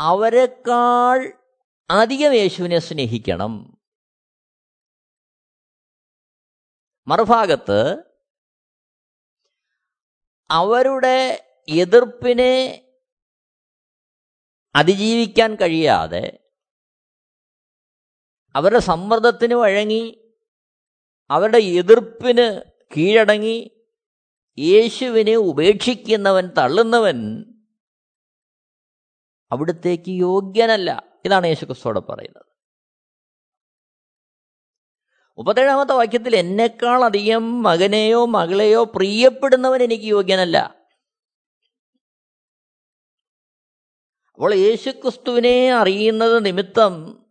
അവരെക്കാൾ 0.00 1.32
അധികം 1.90 2.32
യേശുവിനെ 2.34 2.78
സ്നേഹിക്കണം. 2.78 3.77
മറുഭാഗത്ത് 7.08 8.04
അവരുടെ 10.50 11.44
എതിർപ്പിനെ 11.68 12.54
അതിജീവിക്കാൻ 14.74 15.54
കഴിയാതെ 15.54 16.38
അവരുടെ 18.54 18.78
സമ്മർദ്ദത്തിന് 18.78 19.54
വഴങ്ങി 19.54 20.34
അവരുടെ 21.30 21.58
എതിർപ്പിന് 21.58 22.62
കീഴടങ്ങി 22.96 23.86
യേശുവിനെ 24.58 25.34
ഉപേക്ഷിക്കുന്നവൻ 25.36 26.48
തള്ളുന്നവൻ 26.58 27.44
അവിടത്തേക്ക് 29.50 30.10
യോഗ്യനല്ല. 30.10 31.02
ഇതാണ് 31.24 31.46
യേശു 31.46 31.64
ക്രിസ്തോടെ 31.64 32.00
പറയുന്നത്. 32.00 32.47
മുപ്പത്തേഴാമത്തെ 35.38 35.92
വാക്യത്തിൽ 35.92 36.36
എന്നെക്കാൾ 36.36 37.04
അധികം 37.04 37.62
മകനെയോ 37.62 38.24
മകളെയോ 38.24 38.84
പ്രിയപ്പെടുന്നവൻ 38.84 39.82
എനിക്ക് 39.82 40.04
യോഗ്യനല്ല. 40.04 40.78
അപ്പോൾ 44.34 44.54
യേശുക്രിസ്തുവിനെ 44.54 45.72
അറിയുന്നത് 45.72 46.46
നിമിത്തം 46.46 47.24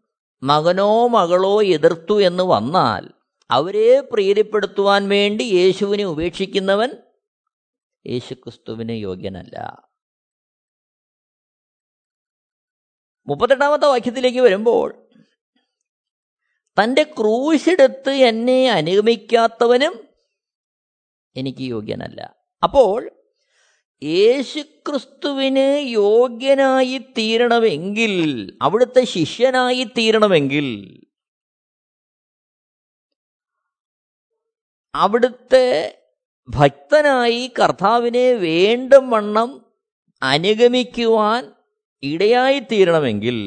മകനോ 0.43 1.07
മകളോ 1.07 1.63
എതിർത്തു 1.63 2.21
എന്ന് 2.23 2.43
വന്നാൽ 2.43 3.13
അവരെ 3.51 3.99
പ്രീതിപ്പെടുത്തുവാൻ 3.99 5.09
വേണ്ടി 5.09 5.43
യേശുവിനെ 5.43 6.03
ഉപേക്ഷിക്കുന്നവൻ 6.03 6.89
യേശുക്രിസ്തുവിന് 8.07 8.91
യോഗ്യനല്ല. 8.91 9.87
മുപ്പത്തെട്ടാമത്തെ 13.27 13.85
വാക്യത്തിലേക്ക് 13.85 14.37
വരുമ്പോൾ 14.37 15.06
തന്റെ 16.81 17.03
ക്രൂശെടുത്ത് 17.03 18.09
എന്നെ 18.09 18.71
അനുഗമിക്കാത്തവനും 18.71 20.07
എനിക്ക് 21.35 21.61
യോഗ്യനല്ല. 21.61 22.35
അപ്പോൾ 22.63 23.11
യേശുക്രിസ്തുവിന് 24.03 25.89
യോഗ്യനായി 25.89 26.97
തീരണമെങ്കിൽ 26.97 28.13
അവിടുത്തെ 28.61 29.03
ശിഷ്യനായി 29.03 29.83
തീരണമെങ്കിൽ 29.83 30.67
അവിടുത്തെ 34.95 35.99
ഭക്തനായി 36.49 37.51
കർത്താവിനെ 37.59 38.33
വേണ്ടും 38.33 39.09
വണ്ണം 39.09 39.65
അനുഗമിക്കുവാൻ 40.23 41.51
ഇടയായി 42.03 42.59
തീരണമെങ്കിൽ 42.59 43.37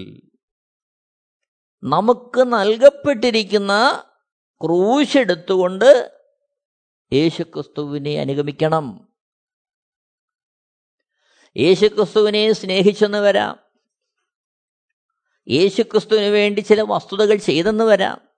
നമുക്ക് 1.83 2.41
നൽകപ്പെട്ടിരിക്കുന്ന 2.41 4.05
ക്രൂശെടുത്തുകൊണ്ട് 4.65 6.21
യേശുക്രിസ്തുവിനെ 7.13 8.21
അനുഗമിക്കണം. 8.21 9.09
യേശുക്രിസ്തുവിനെ 11.57 12.53
സ്നേഹിച്ചെന്ന് 12.53 13.19
വരാം. 13.19 13.59
യേശുക്രിസ്തുവിന് 15.49 16.27
വേണ്ടി 16.27 16.61
ചില 16.61 16.81
വസ്തുതകൾ 16.81 17.37
ചെയ്തെന്ന് 17.37 17.85
വരാം. 17.85 18.29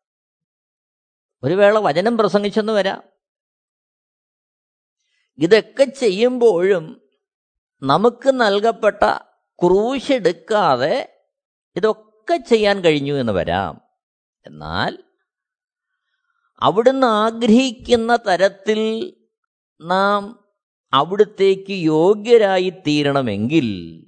ഒരു 1.43 1.55
വേള 1.55 1.79
വചനം 1.79 2.19
പ്രസംഗിച്ചെന്ന് 2.19 2.73
വരാം. 2.73 3.03
ഇതൊക്കെ 5.39 5.85
ചെയ്യുമ്പോഴും 5.85 7.09
നമുക്ക് 7.83 8.29
നൽകപ്പെട്ട 8.29 9.03
ക്രൂശെടുക്കാതെ 9.49 11.25
ഇതൊക്കെ 11.77 12.12
ചെയ്യാൻ 12.37 12.81
കഴിഞ്ഞു 12.81 13.13
എന്ന് 13.13 13.33
വരാം. 13.33 13.81
എന്നാൽ 14.47 15.05
അവിടുന്ന് 16.61 17.07
ആഗ്രഹിക്കുന്ന 17.07 18.17
തരത്തിൽ 18.17 19.13
നാം 19.81 20.45
അവിടുത്തേക്ക് 20.93 21.73
യോഗ്യരായി 21.73 22.71
തീരണമെങ്കിൽ 22.71 23.99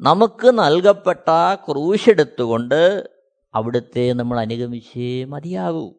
നമുക്ക് 0.00 0.46
നൽകപ്പെട്ട 0.46 1.54
ക്രൂശെടുത്തുകൊണ്ട് 1.54 3.10
അവിടുത്തെ 3.54 4.12
നമ്മൾ 4.12 4.40
അനുഗമിച്ചേ 4.40 5.24
മതിയാകൂ. 5.24 5.94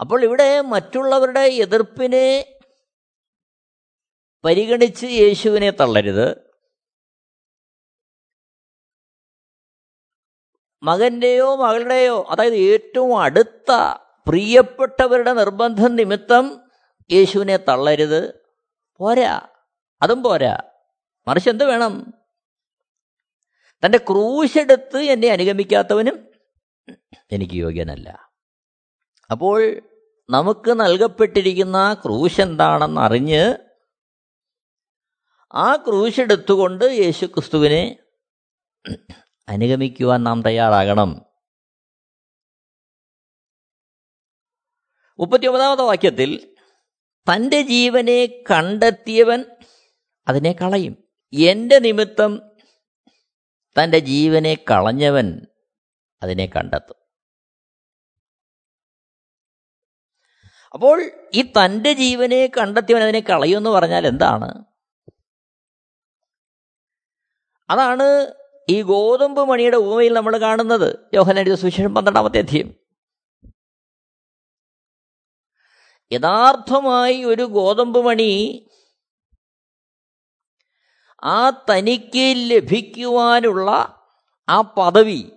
അപ്പോൾ 0.00 0.24
ഇവിടെ 0.24 0.60
മറ്റുള്ളവരുടെ 0.60 1.40
എതിർപ്പിനെ 1.40 2.58
പരിഗണിച്ച് 4.44 5.06
യേശുവിനെ 5.06 5.70
തള്ളരുത്. 5.70 6.51
മകന്റെയോ 10.82 11.56
മകളുടെയോ 11.56 12.26
അതായത് 12.30 12.56
ഏറ്റവും 12.56 13.20
അടുത്ത 13.20 13.70
പ്രിയപ്പെട്ടവരുടെ 14.26 15.32
നിർബന്ധം 15.32 15.96
നിമിത്തം 15.96 16.60
യേശുവിനെ 17.12 17.56
തള്ളരുത്. 17.56 18.46
പോരാ. 18.98 19.40
അതും 20.02 20.22
പോരാ. 20.22 20.58
മറിച്ച് 21.28 21.50
എന്ത് 21.50 21.64
വേണം? 21.64 22.14
തന്റെ 23.84 23.98
ക്രൂശെടുത്ത് 23.98 24.98
എന്നെ 24.98 25.28
അനുഗമിക്കാത്തവനും 25.28 26.28
എനിക്ക് 27.32 27.54
യോഗ്യനല്ല. 27.54 28.30
അപ്പോൾ 29.30 29.80
നമുക്ക് 30.30 30.70
നൽകപ്പെട്ടിരിക്കുന്ന 30.70 31.94
ക്രൂശ് 31.94 32.40
എന്താണെന്ന് 32.40 33.00
അറിഞ്ഞ് 33.00 33.54
ആ 35.54 35.76
ക്രൂശെടുത്തുകൊണ്ട് 35.76 36.84
യേശു 36.84 37.26
ക്രിസ്തുവിനെ 37.26 37.96
അനുഗമിക്കുവാൻ 39.48 40.22
നാം 40.22 40.42
തയ്യാറാകണം. 40.42 41.32
മുപ്പത്തിയൊമ്പതാമത്തെ 45.18 45.82
വാക്യത്തിൽ 45.82 46.56
തന്റെ 47.32 47.62
ജീവനെ 47.62 48.26
കണ്ടെത്തിയവൻ 48.50 49.44
അതിനെ 50.28 50.52
കളയും. 50.52 51.04
എന്റെ 51.32 51.78
നിമിത്തം 51.78 52.56
തന്റെ 53.82 53.98
ജീവനെ 53.98 54.54
കളഞ്ഞവൻ 54.54 55.46
അതിനെ 56.22 56.46
കണ്ടെത്തും. 56.46 56.96
അപ്പോൾ 60.74 61.28
ഈ 61.34 61.42
തന്റെ 61.42 61.92
ജീവനെ 61.92 62.46
കണ്ടെത്തിയവൻ 62.46 63.02
അതിനെ 63.02 63.20
കളയുമെന്ന് 63.20 63.70
പറഞ്ഞാൽ 63.70 64.06
എന്താണ്? 64.06 64.64
അതാണ് 67.70 68.41
ഈ 68.70 68.82
ഗോതമ്പ് 68.82 69.48
മണിയുടെ 69.48 69.76
ഉപമയിൽ 69.76 70.12
നമ്മൾ 70.12 70.36
കാണുന്നത് 70.36 71.10
യോഹനയുടെ 71.14 71.54
സുവിശേഷം 71.54 71.94
പന്ത്രണ്ടാമത്തെ 71.94 72.38
അധ്യയം. 72.38 72.74
യഥാർത്ഥമായി 76.12 77.24
ഒരു 77.24 77.42
ഗോതമ്പ് 77.42 78.04
മണി 78.04 78.66
ആ 81.24 81.50
തനിക്ക് 81.50 82.50
ലഭിക്കുവാനുള്ള 82.50 83.70
ആ 84.48 84.60
പദവി 84.60 85.32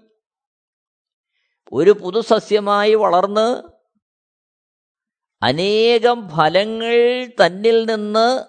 ഒരു 1.72 1.92
പുതുസസ്യമായി 1.92 2.94
വളർന്ന് 2.94 3.64
അനേകം 5.44 6.30
ഫലങ്ങൾ 6.30 7.26
തന്നിൽ 7.26 7.86
നിന്ന് 7.86 8.44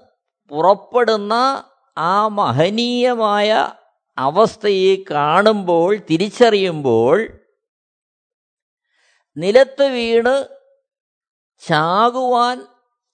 പുറപ്പെടുന്ന 0.49 1.65
ആ 1.99 2.29
മഹനീയമായ 2.29 3.73
അവസ്ഥയെ 4.19 4.95
കാണുമ്പോൾ 5.11 5.97
തിരിച്ചറിയുമ്പോൾ 6.11 7.17
നിലത്ത് 9.37 9.87
വീണ് 9.89 10.35
ചാകുവാൻ 11.63 12.57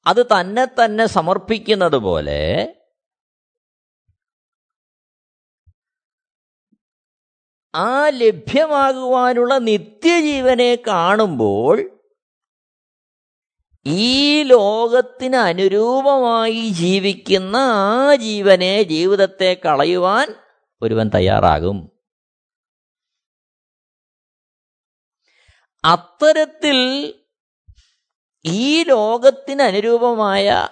അത് 0.07 0.23
തന്നെ 0.27 0.65
തന്നെ 0.79 1.07
സമർപ്പിക്കുന്നത് 1.07 1.99
പോലെ 2.03 2.43
ആ 7.75 8.09
ലഭ്യമാകുവാനുള്ള 8.15 9.59
നിത്യജീവനെ 9.59 10.75
കാണുമ്പോൾ 10.87 11.77
ഈ 13.87 14.43
ലോകത്തിന് 14.43 15.39
അനുരൂപമായി 15.43 16.63
ജീവിക്കുന്ന 16.73 17.57
ആ 17.57 18.15
ജീവനെ 18.15 18.75
ജീവിതത്തെ 18.83 19.51
കളയുവാൻ 19.65 20.29
ഒരുവൻ 20.83 21.09
തയ്യാറാകും. 21.15 21.93
അത്തരത്തിൽ 25.85 26.79
ഈ 28.45 28.83
ലോകത്തിന് 28.83 29.63
അനുരൂപമായ 29.63 30.69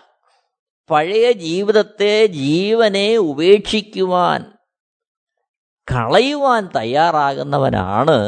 പഴയ 0.90 1.32
ജീവിതത്തെ 1.32 2.26
ജീവനെ 2.26 3.16
ഉപേക്ഷിക്കുവാൻ 3.16 4.52
കളയുവാൻ 5.92 6.68
തയ്യാറാകുന്നവനാണ് 6.76 8.18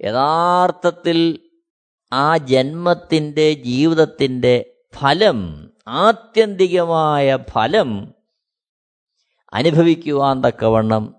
യഥാർത്ഥത്തിൽ 0.00 1.50
ആ 2.12 2.36
ജന്മത്തിന്റെ 2.36 3.52
ജീവിതത്തിന്റെ 3.52 4.74
ഫലം 4.94 5.70
ആത്യന്തികമായ 5.88 7.38
ഫലം 7.52 8.17
അനുഭവിക്കുവാൻ 9.52 10.44
തക്കവണ്ണം 10.44 11.14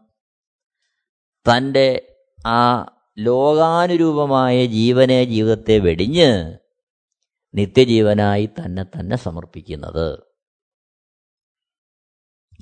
തന്റെ 1.51 2.17
ആ 2.47 2.85
ലോകാനുരൂപമായ 3.19 4.65
ജീവനെ 4.65 5.23
ജീവിതത്തെ 5.23 5.79
വെടിഞ്ഞ് 5.79 6.57
നിത്യജീവനായി 7.53 8.45
തന്നെ 8.45 8.83
തന്നെ 8.83 9.15
സമർപ്പിക്കുന്നത്. 9.15 10.23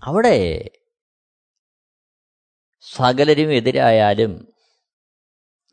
അവിടെ 0.03 0.69
സകലരും 2.81 3.53
എതിരായാലും 3.53 4.53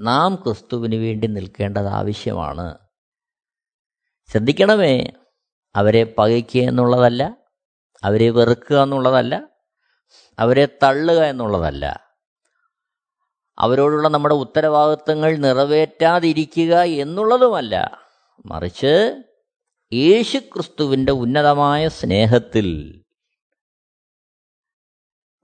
നാം 0.00 0.34
ക്രിസ്തുവിന് 0.34 0.94
വേണ്ടി 0.94 1.26
നിൽക്കേണ്ടത് 1.26 1.86
ആവശ്യമാണ്. 1.86 2.78
ശ്രദ്ധിക്കണമേ 4.30 5.12
അവരെ 5.76 6.14
പകയ്ക്കുക 6.18 6.60
എന്നുള്ളതല്ല 6.60 7.22
അവരെ 8.04 8.30
വെറുക്കുക 8.30 8.82
എന്നുള്ളതല്ല 8.82 9.53
അവരെ 10.38 10.68
തള്ളുക 10.82 11.16
എന്നുള്ളതല്ല. 11.16 12.14
അവരോടുള്ള 13.58 14.08
നമ്മുടെ 14.08 14.34
ഉത്തരവാദിത്വങ്ങൾ 14.34 15.36
നിറവേറ്റാതിരിക്കുക 15.36 16.82
എന്നുള്ളതുമല്ല. 16.82 17.98
മറിച്ച് 18.46 19.22
യേശു 19.92 20.38
ക്രിസ്തുവിന്റെ 20.38 21.12
ഉന്നതമായ 21.12 21.88
സ്നേഹത്തിൽ 21.88 23.00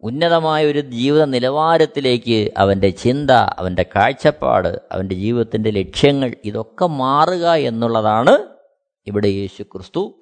ഉന്നതമായ 0.01 0.67
ഒരു 0.67 0.79
ജീവിത 0.79 1.25
നിലവാരത്തിലേക്ക് 1.25 2.53
അവന്റെ 2.57 2.91
ചിന്ത 2.91 3.31
അവന്റെ 3.31 3.87
കാഴ്ചപ്പാട് 3.97 4.83
അവന്റെ 4.93 5.15
ജീവിതത്തിന്റെ 5.15 5.71
ലക്ഷ്യങ്ങൾ 5.71 6.37
ഇതൊക്കെ 6.45 6.87
മാറുക 6.87 7.53
എന്നുള്ളതാണ് 7.53 8.49
ഇവിടെ 9.07 9.29
യേശു 9.29 9.63
ക്രിസ്തു 9.63 10.19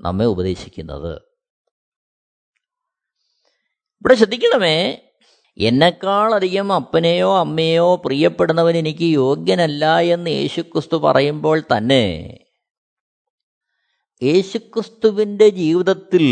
നമ്മെ 0.00 0.24
ഉപദേശിക്കുന്നത്. 0.24 1.29
ഇവിടെ 4.00 4.14
ശ്രദ്ധിക്കണമേ 4.14 5.06
എന്നെക്കാളധികം 5.58 6.72
അപ്പനെയോ 6.72 7.38
അമ്മയോ 7.38 7.96
പ്രിയപ്പെടുന്നവൻ 7.96 8.76
എനിക്ക് 8.76 9.04
യോഗ്യനല്ല 9.04 10.00
എന്ന് 10.00 10.30
യേശുക്രിസ്തു 10.30 10.96
പറയുമ്പോൾ 10.96 11.62
തന്നെ 11.76 12.38
യേശുക്രിസ്തുവിന്റെ 14.22 15.48
ജീവിതത്തിൽ 15.48 16.24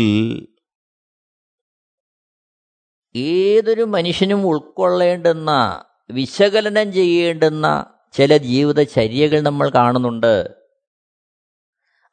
ഏതൊരു 3.15 3.81
മനുഷ്യനും 3.81 4.47
ഉൾക്കൊള്ളേണ്ടുന്ന 4.47 5.83
വിശകലനം 6.11 6.93
ചെയ്യേണ്ടുന്ന 6.93 7.93
ചില 8.13 8.37
ജീവിതചര്യകൾ 8.37 9.41
നമ്മൾ 9.41 9.69
കാണുന്നുണ്ട്. 9.69 10.49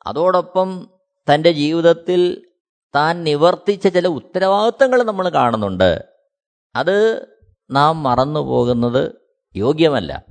അതോടൊപ്പം 0.06 0.90
തന്റെ 1.34 1.52
ജീവിതത്തിൽ 1.52 2.45
താൻ 2.94 3.24
നിവർത്തിച്ച 3.24 3.88
ചില 3.88 4.06
ഉത്തരവാദിത്തങ്ങൾ 4.08 5.02
നമ്മൾ 5.02 5.28
കാണുന്നുണ്ട്. 5.28 6.04
അത് 6.76 7.26
നാം 7.70 8.02
മറന്നു 8.02 8.40
പോകുന്നത് 8.40 9.12
യോഗ്യമല്ല. 9.56 10.26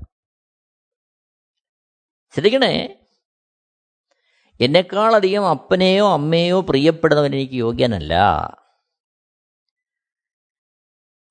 ശ്രദ്ധിക്കണേ 2.34 3.02
എന്നെക്കാളധികം 4.62 5.50
അപ്പനെയോ 5.50 6.14
അമ്മയോ 6.14 6.62
പ്രിയപ്പെടുന്നവൻ 6.62 7.36
എനിക്ക് 7.36 7.54
യോഗ്യനല്ല. 7.54 8.14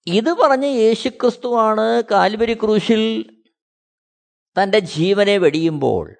ഇത് 0.06 0.32
പറഞ്ഞ 0.32 0.64
യേശുക്രിസ്തുവാണ് 0.64 2.02
കാൽവരി 2.10 2.54
ക്രൂശിൽ 2.54 3.24
തന്റെ 4.62 4.78
ജീവനെ 4.78 5.38
വെടിയുമ്പോൾ 5.38 6.16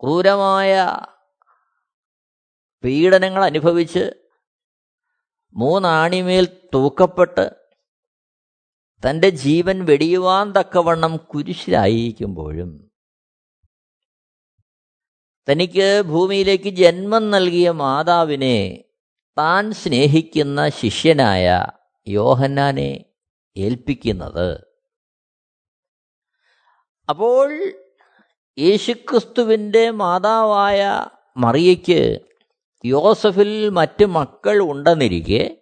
ക്രൂരമായ 0.00 0.96
പീഡനങ്ങൾ 2.84 3.44
അനുഭവിച്ച് 3.44 4.04
മൂന്നാണിമേൽ 5.56 6.46
തൂക്കപ്പെട്ട് 6.74 7.44
തന്റെ 9.02 9.28
ജീവൻ 9.28 9.84
വെടിയുവാൻ 9.84 10.52
തക്കവണ്ണം 10.52 11.16
കുരിശിലായിരിക്കുമ്പോഴും 11.16 12.90
തനിക്ക് 15.48 16.02
ഭൂമിയിലേക്ക് 16.02 16.70
ജന്മം 16.70 17.30
നൽകിയ 17.30 17.70
മാതാവിനെ 17.70 18.84
താൻ 19.38 19.72
സ്നേഹിക്കുന്ന 19.72 20.68
ശിഷ്യനായ 20.68 21.66
യോഹന്നാനെ 22.06 23.04
ഏൽപ്പിക്കുന്നത്. 23.56 24.48
അപ്പോൾ 27.08 27.74
യേശുക്രിസ്തുവിന്റെ 28.58 29.90
മാതാവായ 29.90 31.06
മറിയയ്ക്ക് 31.36 32.00
യോസഫിൽ 32.84 33.68
മറ്റ് 33.68 34.06
മക്കൾ 34.06 34.58
ഉണ്ടെന്നിരിക്കെ 34.58 35.60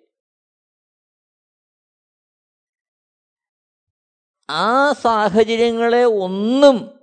ആ 4.51 4.93
സാഹചര്യങ്ങളെ 4.93 6.05
ഒന്നും 6.05 7.03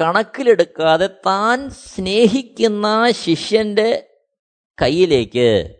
കണക്കിലെടുക്കാതെ 0.00 1.06
താൻ 1.26 1.70
സ്നേഹിക്കുന്ന 1.70 3.10
ശിഷ്യന്റെ 3.10 4.20
കയ്യിലേക്ക് 4.82 5.78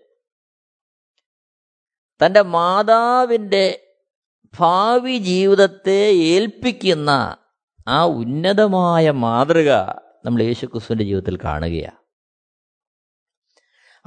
തന്റെ 2.26 2.42
മാതാവിന്റെ 2.42 3.94
ഭാവി 4.58 5.18
ജീവിതത്തെ 5.18 6.14
ഏൽപ്പിക്കുന്ന 6.16 7.36
ആ 7.88 8.04
ഉന്നതമായ 8.06 9.10
മാതൃക 9.10 9.70
നമ്മൾ 10.24 10.42
യേശുക്രിസ്തുവിന്റെ 10.42 11.04
ജീവിതത്തിൽ 11.04 11.38
കാണുകയാണ്. 11.44 11.97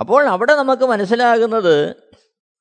അപ്പോൾ 0.01 0.27
അവിടെ 0.27 0.55
നമുക്ക് 0.55 0.83
മനസ്സിലാകുന്നത് 0.83 1.95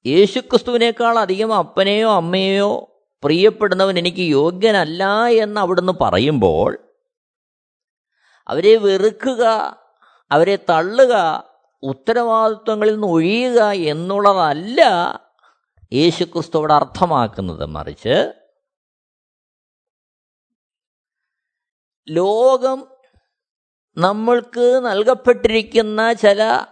യേശുക്രിസ്തുവിനേക്കാൾ 0.07 1.19
അധികം 1.19 1.55
അപ്പനെയോ 1.55 2.13
അമ്മയെയോ 2.13 2.87
പ്രിയപ്പെടുന്നവൻ 3.25 3.99
എനിക്ക് 3.99 4.31
യോഗ്യനല്ല 4.31 5.27
എന്ന് 5.27 5.61
അവിടുന്ന് 5.61 5.93
പറയുമ്പോൾ 6.01 6.79
അവരെ 8.47 8.77
വെറുക്കുക 8.77 9.45
അവരെ 10.33 10.57
തള്ളുക 10.71 11.45
ഉത്തരവാദിത്വങ്ങളിൽ 11.83 12.93
നിന്ന് 12.93 13.07
ഒഴിയുക 13.07 13.71
എന്നുള്ളതല്ല 13.73 14.81
യേശുക്രിസ്തു 15.93 16.57
അവിടെ 16.57 16.75
അർത്ഥമാക്കുന്നത്. 16.75 17.67
മറിച്ച് 17.67 18.35
ലോകം 22.09 22.89
നമ്മൾക്ക് 23.99 24.81
നൽകപ്പെട്ടിരിക്കുന്ന 24.85 26.13
ചില 26.13 26.67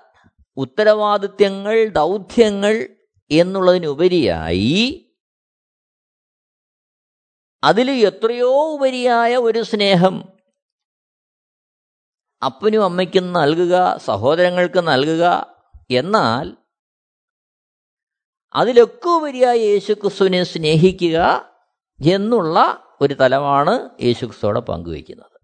ഉത്തരവാദിത്യങ്ങൾ 0.59 1.89
ദൗത്യങ്ങൾ 1.89 2.97
എന്നുള്ളതിനുപരിയായി 3.31 5.05
അതിൽ 7.65 7.91
എത്രയോ 7.91 8.75
ഉപരിയായ 8.75 9.37
ഒരു 9.37 9.63
സ്നേഹം 9.63 10.39
അപ്പനും 12.47 12.85
അമ്മയ്ക്കും 12.85 13.33
നൽകുക 13.33 13.97
സഹോദരങ്ങൾക്ക് 13.97 14.79
നൽകുക. 14.79 15.55
എന്നാൽ 15.91 16.57
അതിലൊക്കെ 18.55 19.09
ഉപരിയായി 19.09 19.61
യേശുക്രിസ്തുവിനെ 19.61 20.43
സ്നേഹിക്കുക 20.43 21.51
എന്നുള്ള 22.13 22.85
ഒരു 23.01 23.15
തലമാണ് 23.15 23.91
യേശുക്രിസ്തുവോടെ 24.03 24.61
പങ്കുവയ്ക്കുന്നത്. 24.61 25.41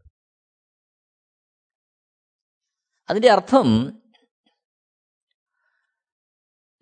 അതിന്റെ 3.11 3.31
അർത്ഥം 3.31 4.00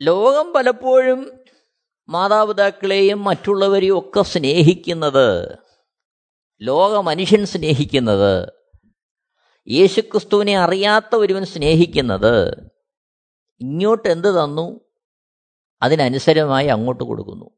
ലോകം 0.00 0.52
പലപ്പോഴും 0.52 1.40
മാതാപിതാക്കളെയും 2.08 3.24
മറ്റുള്ളവരെയും 3.24 3.98
ഒക്കെ 3.98 4.22
സ്നേഹിക്കുന്നത് 4.22 5.58
ലോക 6.62 6.96
മനുഷ്യൻ 6.96 7.46
സ്നേഹിക്കുന്നത് 7.46 8.52
യേശുക്രിസ്തുവിനെ 9.68 10.58
അറിയാത്ത 10.58 11.14
ഒരുവൻ 11.14 11.44
സ്നേഹിക്കുന്നത് 11.44 12.48
ഇങ്ങോട്ട് 13.60 14.08
എന്ത് 14.08 14.44
തന്നു? 14.44 14.80
അതിനനുസരമായി 15.82 16.66
അങ്ങോട്ട് 16.66 17.04
കൊടുക്കുന്നു. 17.04 17.50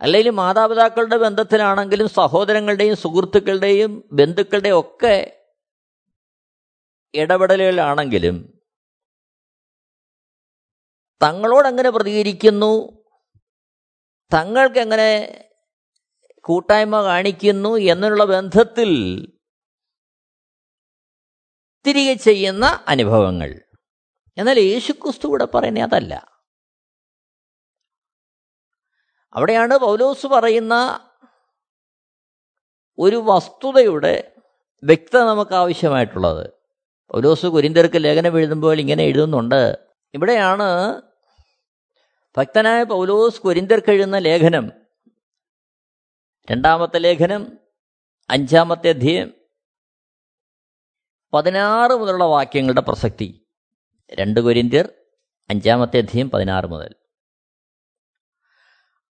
അല്ലെങ്കിൽ 0.00 0.30
മാതാപിതാക്കളുടെ 0.30 1.16
ബന്ധത്തിലാണെങ്കിലും 1.16 2.08
സഹോദരങ്ങളുടെയും 2.08 2.96
സുഹൃത്തുക്കളുടെയും 2.96 4.08
ബന്ധുക്കളുടെയും 4.12 4.80
ഒക്കെ 4.80 5.44
ഇടപെടലുകളാണെങ്കിലും 7.14 8.55
തങ്ങളോട് 11.22 11.68
എങ്ങനെ 11.68 11.90
പ്രതികരിക്കുന്നു. 11.90 13.04
തങ്ങൾക്ക് 14.34 14.78
എങ്ങനെ 14.78 15.42
കൂട്ടായ്മ 16.40 17.02
കാണിക്കുന്നു 17.02 17.76
എന്നുള്ള 17.76 18.24
ബന്ധത്തിൽ 18.24 18.90
തിരികെ 21.86 22.14
ചെയ്യുന്ന 22.14 22.84
അനുഭവങ്ങൾ. 22.88 23.60
എന്നാൽ 24.38 24.58
യേശുക്രിസ്തു 24.58 25.28
ഇവിടെ 25.28 25.44
പറയുന്നത് 25.44 25.82
അതല്ല. 25.82 26.36
അവിടെയാണ് 29.32 29.78
പൗലോസ് 29.78 30.26
പറയുന്ന 30.26 31.00
ഒരു 32.98 33.16
വസ്തുതയുടെ 33.16 34.32
വ്യക്തത 34.84 35.18
നമുക്ക് 35.18 35.54
ആവശ്യമായിട്ടുള്ളത്. 35.54 36.50
പൗലോസ് 37.10 37.46
കുരിന്തർക്ക് 37.46 38.04
ലേഖനം 38.04 38.38
എഴുതുമ്പോൾ 38.38 38.78
ഇങ്ങനെ 38.78 39.04
എഴുതുന്നുണ്ട്. 39.04 39.78
ഇവിടെയാണ് 40.14 41.02
ഭക്തനായ 42.36 42.82
പൗലോസ് 42.82 43.40
കുരിന്തർക്ക് 43.40 43.90
എഴുതുന്ന 43.90 44.18
ലേഖനം. 44.18 44.72
രണ്ടാമത്തെ 46.50 46.98
ലേഖനം 46.98 47.58
അഞ്ചാമത്തെ 48.30 48.88
അധ്യയം 48.88 49.34
പതിനാറ് 51.32 51.92
മുതലുള്ള 51.92 52.24
വാക്യങ്ങളുടെ 52.24 52.80
പ്രസക്തി. 52.80 53.46
രണ്ട് 54.14 54.40
കൊരിന്ത്യർ 54.40 54.88
അഞ്ചാമത്തെ 55.50 55.98
അധ്യയം 55.98 56.30
പതിനാറ് 56.30 56.66
മുതൽ. 56.66 56.94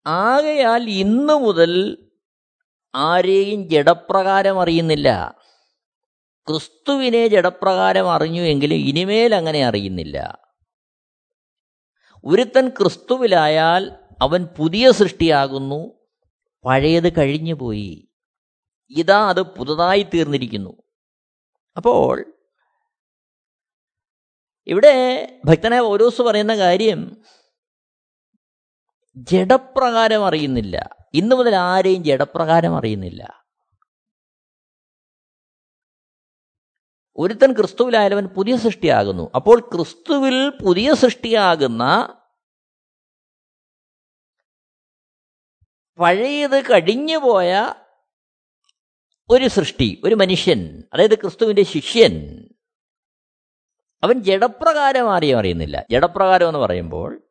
ആകയാൽ 0.07 0.83
ഇന്നു 0.89 1.33
മുതൽ 1.33 1.99
ആരെയും 2.95 3.69
ജഡപ്രകാരം 3.69 4.61
അറിയുന്നില്ല. 4.61 5.39
ക്രിസ്തുവിനെ 6.49 7.29
ജഡപ്രകാരം 7.29 8.13
അറിഞ്ഞു 8.13 8.43
എങ്കിലും 8.43 8.77
ഇനിമേൽ 8.77 9.35
അങ്ങനെ 9.35 9.67
അറിയുന്നില്ല. 9.67 10.42
ഒരുത്തൻ 12.25 12.69
ക്രിസ്തുവിലായാൽ 12.69 13.91
അവൻ 14.23 14.49
പുതിയ 14.59 14.91
സൃഷ്ടിയാകുന്നു 14.91 16.09
പഴയത് 16.65 17.19
കഴിഞ്ഞുപോയി. 17.19 18.09
ഇതാ 18.91 19.29
അത് 19.29 19.43
പുതുതായി 19.43 20.03
തീർന്നിരിക്കുന്നു. 20.03 20.83
അപ്പോൾ 21.77 22.35
ഇവിടെ 24.67 24.93
ഭക്തനായ 25.45 25.81
ഓരോസ് 25.81 26.23
പറയുന്ന 26.23 26.57
കാര്യം 26.57 27.23
ജഡപ്രകാരം 29.17 30.27
അറിയുന്നില്ല. 30.27 30.97
ഇന്നു 31.15 31.37
മുതൽ 31.37 31.55
ആരെയും 31.55 32.05
ജഡപ്രകാരം 32.05 32.77
അറിയുന്നില്ല. 32.77 33.42
ഒരുത്തൻ 37.17 37.53
ക്രിസ്തുവിലായാലവൻ 37.53 38.27
പുതിയ 38.27 38.57
സൃഷ്ടിയാകുന്നു. 38.57 39.31
അപ്പോൾ 39.35 39.61
ക്രിസ്തുവിൽ 39.61 40.49
പുതിയ 40.49 40.95
സൃഷ്ടിയാകുന്ന 40.95 42.19
പഴയത് 45.99 46.63
കഴിഞ്ഞു 46.63 47.17
പോയ 47.17 47.75
ഒരു 49.31 49.49
സൃഷ്ടി 49.49 50.01
ഒരു 50.05 50.15
മനുഷ്യൻ 50.15 50.83
അതായത് 50.93 51.19
ക്രിസ്തുവിന്റെ 51.19 51.63
ശിഷ്യൻ 51.63 52.39
അവൻ 54.03 54.19
ജഡപ്രകാരം 54.19 55.15
ആരെയും 55.15 55.39
അറിയുന്നില്ല. 55.39 55.87
ജഡപ്രകാരം 55.91 56.49
എന്ന് 56.49 56.59
പറയുമ്പോൾ 56.59 57.23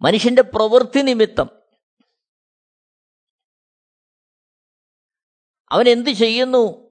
മനുഷ്യന്റെ 0.00 0.42
പ്രവൃത്തി 0.42 1.00
നിമിത്തം 1.00 1.48
അവൻ 5.70 5.88
എന്ത് 5.88 6.10
ചെയ്യുന്നു? 6.10 6.85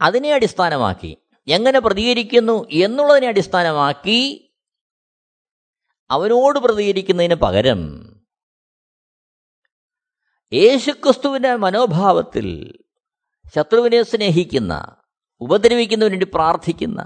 അതിനെ 0.00 0.34
അടിസ്ഥാനമാക്കി 0.34 1.16
എങ്ങനെ 1.48 1.78
പ്രതികരിക്കുന്നു 1.78 2.68
എന്നുള്ളതിനെ 2.70 3.28
അടിസ്ഥാനമാക്കി 3.28 4.50
അവനോട് 6.10 6.58
പ്രതികരിക്കുന്നതിന് 6.58 7.34
പകരം 7.34 7.80
യേശുക്രിസ്തുവിന്റെ 10.52 11.56
മനോഭാവത്തിൽ 11.56 12.74
ശത്രുവിനെ 13.54 14.02
സ്നേഹിക്കുന്ന 14.02 14.98
ഉപദ്രവിക്കുന്നതിന് 15.40 16.12
വേണ്ടി 16.12 16.26
പ്രാർത്ഥിക്കുന്ന 16.34 17.00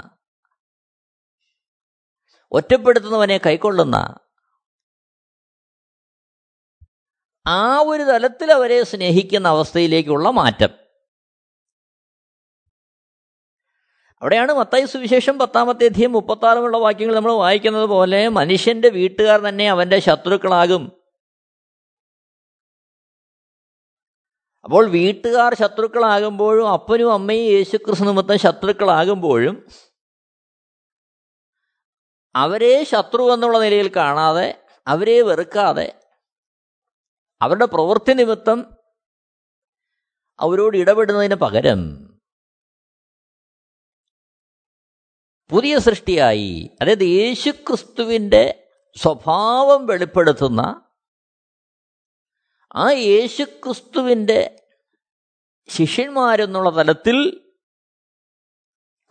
ഒറ്റപ്പെടുത്തുന്നവനെ 2.53 3.39
കൈക്കൊള്ളുന്ന 3.39 3.97
ആ 7.47 7.81
ഒരു 7.81 8.03
തലത്തിൽ 8.03 8.53
അവരെ 8.53 8.85
സ്നേഹിക്കുന്ന 8.85 9.49
അവസ്ഥയിലേക്കുള്ള 9.49 10.31
മാറ്റം. 10.31 10.86
അവിടെയാണ് 14.23 14.53
മത്തായി 14.53 14.85
സുവിശേഷം 14.85 15.39
പത്താമത്തെ 15.39 15.87
അധ്യയം 15.87 16.13
മുപ്പത്താറുമുള്ള 16.13 16.77
വാക്യങ്ങൾ 16.77 17.15
നമ്മൾ 17.15 17.33
വായിക്കുന്നത് 17.33 17.85
പോലെ 17.85 18.29
മനുഷ്യന്റെ 18.29 18.89
വീട്ടുകാർ 18.89 19.41
തന്നെ 19.41 19.69
അവന്റെ 19.69 19.99
ശത്രുക്കളാകും. 19.99 20.93
അപ്പോൾ 24.65 24.87
വീട്ടുകാർ 24.87 25.55
ശത്രുക്കളാകുമ്പോഴും 25.55 26.73
അപ്പനും 26.73 27.13
അമ്മയും 27.13 27.43
യേശുക്രിസ്തു 27.43 28.05
നിമിത്തം 28.05 28.39
ശത്രുക്കളാകുമ്പോഴും 28.39 29.65
അവരെ 32.35 32.85
ശത്രു 32.85 33.33
എന്നുള്ള 33.35 33.59
നിലയിൽ 33.59 33.89
കാണാതെ 33.97 34.59
അവരെ 34.87 35.23
വെറുക്കാതെ 35.23 35.93
അവരുടെ 37.41 37.67
പ്രവൃത്തി 37.67 38.13
നിമിത്തം 38.13 38.59
അവരോട് 40.39 40.77
ഇടപെടുന്നതിന് 40.77 41.35
പകരം 41.35 41.81
പുതിയ 45.51 45.79
സൃഷ്ടിയായി. 45.79 46.77
അതായത് 46.83 47.03
യേശുക്രിസ്തുവിന്റെ 47.03 48.69
സ്വഭാവം 48.97 49.87
വെളിപ്പെടുത്തുന്ന 49.87 50.83
ആ 52.75 52.91
യേശുക്രിസ്തുവിന്റെ 52.91 54.69
ശിഷ്യന്മാരെന്നുള്ള 55.69 56.77
തലത്തിൽ 56.77 57.41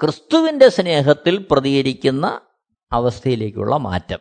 ക്രിസ്തുവിന്റെ 0.01 0.69
സ്നേഹത്തിൽ 0.69 1.47
പ്രതികരിക്കുന്ന 1.51 2.41
അവസ്ഥയിലേക്കുള്ള 2.91 3.77
മാറ്റം. 3.77 4.19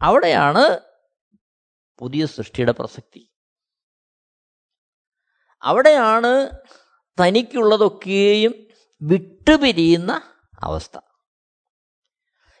അവിടെയാണ് 0.00 0.80
പുതിയ 1.98 2.26
സൃഷ്ടിയുടെ 2.26 2.72
പ്രസക്തി. 2.72 3.32
അവിടെയാണ് 5.62 6.50
തനിക്കുള്ളതൊക്കെയും 7.20 8.71
വിട്ടുപിരിയുന്ന 9.02 10.22
അവസ്ഥ. 10.58 10.96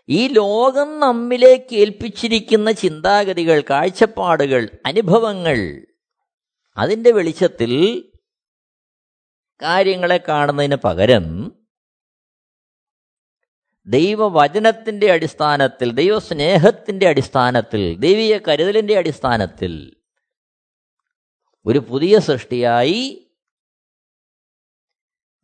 ഈ 0.08 0.28
ലോകം 0.28 0.98
നമ്മിലേക്ക് 0.98 1.74
ഏൽപ്പിച്ചിരിക്കുന്ന 1.76 2.72
ചിന്താഗതികൾ 2.72 3.60
കാഴ്ചപ്പാടുകൾ 3.70 4.80
അനുഭവങ്ങൾ 4.86 5.58
അതിന്റെ 6.76 7.12
വെളിച്ചത്തിൽ 7.12 7.72
കാര്യങ്ങളെ 9.60 10.18
കാണുന്നതിന് 10.18 10.76
പകരം 10.76 11.52
ദൈവവചനത്തിന്റെ 13.86 15.12
അടിസ്ഥാനത്തിൽ 15.12 15.90
ദൈവസ്നേഹത്തിന്റെ 15.90 17.08
അടിസ്ഥാനത്തിൽ 17.08 17.96
ദൈവീയ 17.98 18.38
കരുതലിന്റെ 18.48 18.98
അടിസ്ഥാനത്തിൽ 18.98 19.72
ഒരു 21.66 21.78
പുതിയ 21.78 22.18
സൃഷ്ടിയായി 22.18 23.21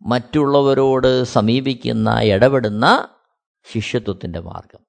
മറ്റുള്ളവരോട് 0.02 1.24
സമീപിക്കുന്ന 1.24 2.20
ഇടപെടുന്ന 2.20 3.08
ശിഷ്യത്വത്തിന്റെ 3.72 4.40
മാർഗം. 4.40 4.86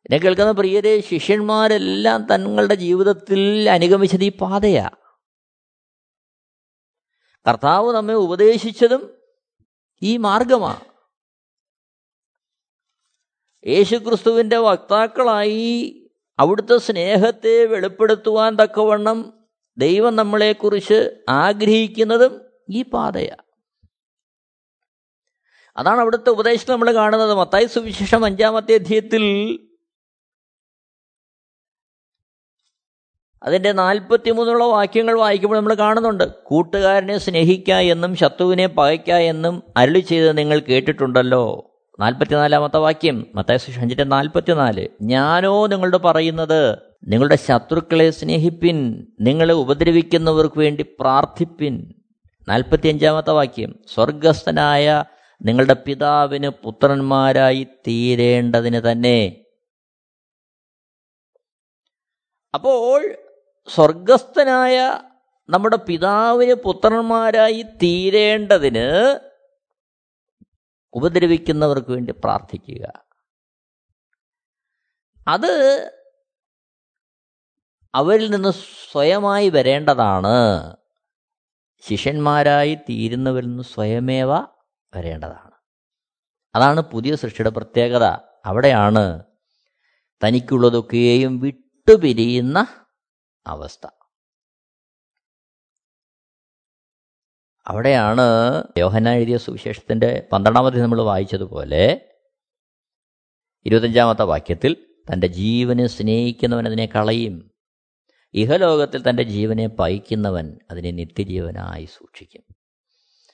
എന്നെ 0.00 0.18
കേൾക്കുന്ന 0.18 0.52
പ്രിയരെ 0.52 1.00
ശിഷ്യന്മാരെല്ലാം 1.00 2.26
തങ്ങളുടെ 2.26 2.74
ജീവിതത്തിൽ 2.74 3.70
അനുഗമിച്ചത് 3.70 4.24
ഈ 4.24 4.28
പാതയാ. 4.28 4.90
കർത്താവ് 7.48 7.92
നമ്മെ 7.94 8.14
ഉപദേശിച്ചതും 8.14 9.18
ഈ 10.02 10.16
മാർഗമാണ് 10.16 10.80
യേശുക്രിസ്തുവിന്റെ 13.66 14.56
വക്താക്കളായി 14.56 15.94
അവിടുത്തെ 16.38 16.78
സ്നേഹത്തെ 16.78 17.64
വെളിപ്പെടുത്തുവാൻ 17.64 18.56
തക്കവണ്ണം 18.56 19.46
ദൈവം 19.78 20.16
നമ്മളെക്കുറിച്ച് 20.16 21.24
ആഗ്രഹിക്കുന്നതും 21.28 22.47
ഈ 22.70 22.82
പാതയാണ് 22.82 23.42
അതാണ് 25.76 26.00
അവിടുത്തെ 26.00 26.30
ഉപദേശം 26.30 26.72
നമ്മൾ 26.72 26.94
കാണുന്നത്. 26.94 27.34
മത്തായി 27.34 27.64
സുവിശേഷം 27.64 28.24
അഞ്ചാമത്തെ 28.24 28.74
അധ്യയത്തിൽ 28.74 29.58
അതിന്റെ 33.42 33.72
നാൽപ്പത്തിമൂന്നുള്ള 33.72 34.64
വാക്യങ്ങൾ 34.64 35.18
വായിക്കുമ്പോൾ 35.18 35.56
നമ്മൾ 35.56 35.74
കാണുന്നുണ്ട്. 35.74 36.42
കൂട്ടുകാരനെ 36.42 37.18
സ്നേഹിക്ക 37.18 37.70
എന്നും 37.70 38.16
ശത്രുവിനെ 38.16 38.66
പകയ്ക്ക 38.66 39.10
എന്നും 39.10 39.62
അരുളി 39.76 39.98
ചെയ്ത് 39.98 40.38
നിങ്ങൾ 40.38 40.58
കേട്ടിട്ടുണ്ടല്ലോ. 40.58 41.74
നാൽപ്പത്തിനാലാമത്തെ 42.00 42.76
വാക്യം 42.76 43.26
മത്തായ 43.34 43.56
സുവിശേഷം 43.56 43.82
അഞ്ചിന്റെ 43.82 44.04
നാൽപ്പത്തിനാല്. 44.04 44.88
ഞാനോ 45.02 45.66
നിങ്ങളോട് 45.66 45.96
പറയുന്നത് 45.96 46.78
നിങ്ങളുടെ 47.04 47.36
ശത്രുക്കളെ 47.36 48.10
സ്നേഹിപ്പിൻ 48.10 49.06
നിങ്ങളെ 49.20 49.54
ഉപദ്രവിക്കുന്നവർക്ക് 49.54 50.58
വേണ്ടി 50.58 50.82
പ്രാർത്ഥിപ്പിൻ. 51.00 51.97
നാൽപ്പത്തിയഞ്ചാമത്തെ 52.48 53.30
വാക്യം 53.30 53.84
സ്വർഗസ്ഥനായ 53.94 55.04
നിങ്ങളുടെ 55.42 55.74
പിതാവിന് 55.74 56.48
പുത്രന്മാരായി 56.48 57.64
തീരേണ്ടതിന് 57.86 58.90
തന്നെ. 58.90 59.44
അപ്പോൾ 62.54 63.16
സ്വർഗസ്ഥനായ 63.68 64.98
നമ്മുടെ 65.48 65.76
പിതാവിന് 65.76 66.54
പുത്രന്മാരായി 66.54 67.62
തീരേണ്ടതിന് 67.62 69.20
ഉപദ്രവിക്കുന്നവർക്ക് 70.94 71.90
വേണ്ടി 71.90 72.12
പ്രാർത്ഥിക്കുക. 72.12 72.84
അത് 75.28 75.52
അവരിൽ 77.94 78.30
നിന്ന് 78.30 78.52
സ്വയമായി 78.92 79.48
വരേണ്ടതാണ്. 79.48 80.77
ശിഷ്യന്മാരായി 81.80 82.74
തീരുന്നവരിൽ 82.74 83.46
നിന്ന് 83.46 83.62
സ്വയമേവ 83.62 84.36
വരേണ്ടതാണ്. 84.96 85.50
അതാണ് 86.54 86.80
പുതിയ 86.80 87.16
സൃഷ്ടിയുടെ 87.16 87.50
പ്രത്യേകത. 87.50 88.04
അവിടെയാണ് 88.46 89.24
തനിക്കുള്ളതൊക്കെയും 90.24 91.38
വിട്ടുപിരിയുന്ന 91.38 92.84
അവസ്ഥ. 93.46 93.86
അവിടെയാണ് 97.66 98.20
യോഹന 98.78 99.08
എഴുതിയ 99.08 99.38
സുവിശേഷത്തിന്റെ 99.38 100.28
പന്ത്രണ്ടാമത്തെ 100.32 100.78
നമ്മൾ 100.78 101.02
വായിച്ചതുപോലെ 101.02 102.14
ഇരുപത്തഞ്ചാമത്തെ 103.66 104.22
വാക്യത്തിൽ 104.22 104.96
തന്റെ 105.12 105.26
ജീവനെ 105.26 105.86
സ്നേഹിക്കുന്നവൻ 105.86 106.66
അതിനെ 106.66 106.86
കളയും. 106.86 107.50
ഇഹലോകത്തിൽ 108.34 109.10
തന്റെ 109.10 109.22
ജീവനെ 109.22 109.66
പയിക്കുന്നവൻ 109.66 110.58
അതിനെ 110.70 110.90
നിത്യജീവനായി 110.90 111.84
സൂക്ഷിക്കും. 111.84 112.44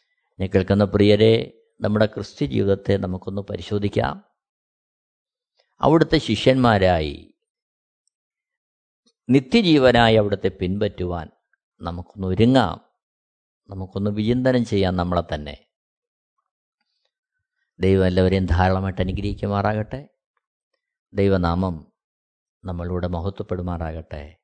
എന്നെ 0.07 0.47
കേൾക്കുന്ന 0.47 0.85
പ്രിയരെ 0.85 1.61
നമ്മുടെ 1.81 2.07
ക്രിസ്ത്യ 2.07 2.47
ജീവിതത്തെ 2.47 2.97
നമുക്കൊന്ന് 2.97 3.43
പരിശോധിക്കാം. 3.43 4.25
അവിടുത്തെ 5.81 6.19
ശിഷ്യന്മാരായി 6.19 7.35
നിത്യജീവനായി 9.31 10.15
അവിടുത്തെ 10.15 10.49
പിൻപറ്റുവാൻ 10.49 11.29
നമുക്കൊന്ന് 11.81 12.27
ഒരുങ്ങാം. 12.27 12.81
നമുക്കൊന്ന് 13.71 14.11
വിചിന്തനം 14.11 14.65
ചെയ്യാം 14.65 14.97
നമ്മളെ 14.97 15.35
തന്നെ. 15.35 15.67
ദൈവം 17.81 18.07
എല്ലാവരെയും 18.07 18.47
ധാരാളമായിട്ട് 18.47 19.01
അനുഗ്രഹിക്കുമാറാകട്ടെ. 19.01 20.09
ദൈവനാമം 21.13 21.93
നമ്മളിലൂടെ 22.65 23.07
മഹത്വപ്പെടുമാറാകട്ടെ. 23.07 24.44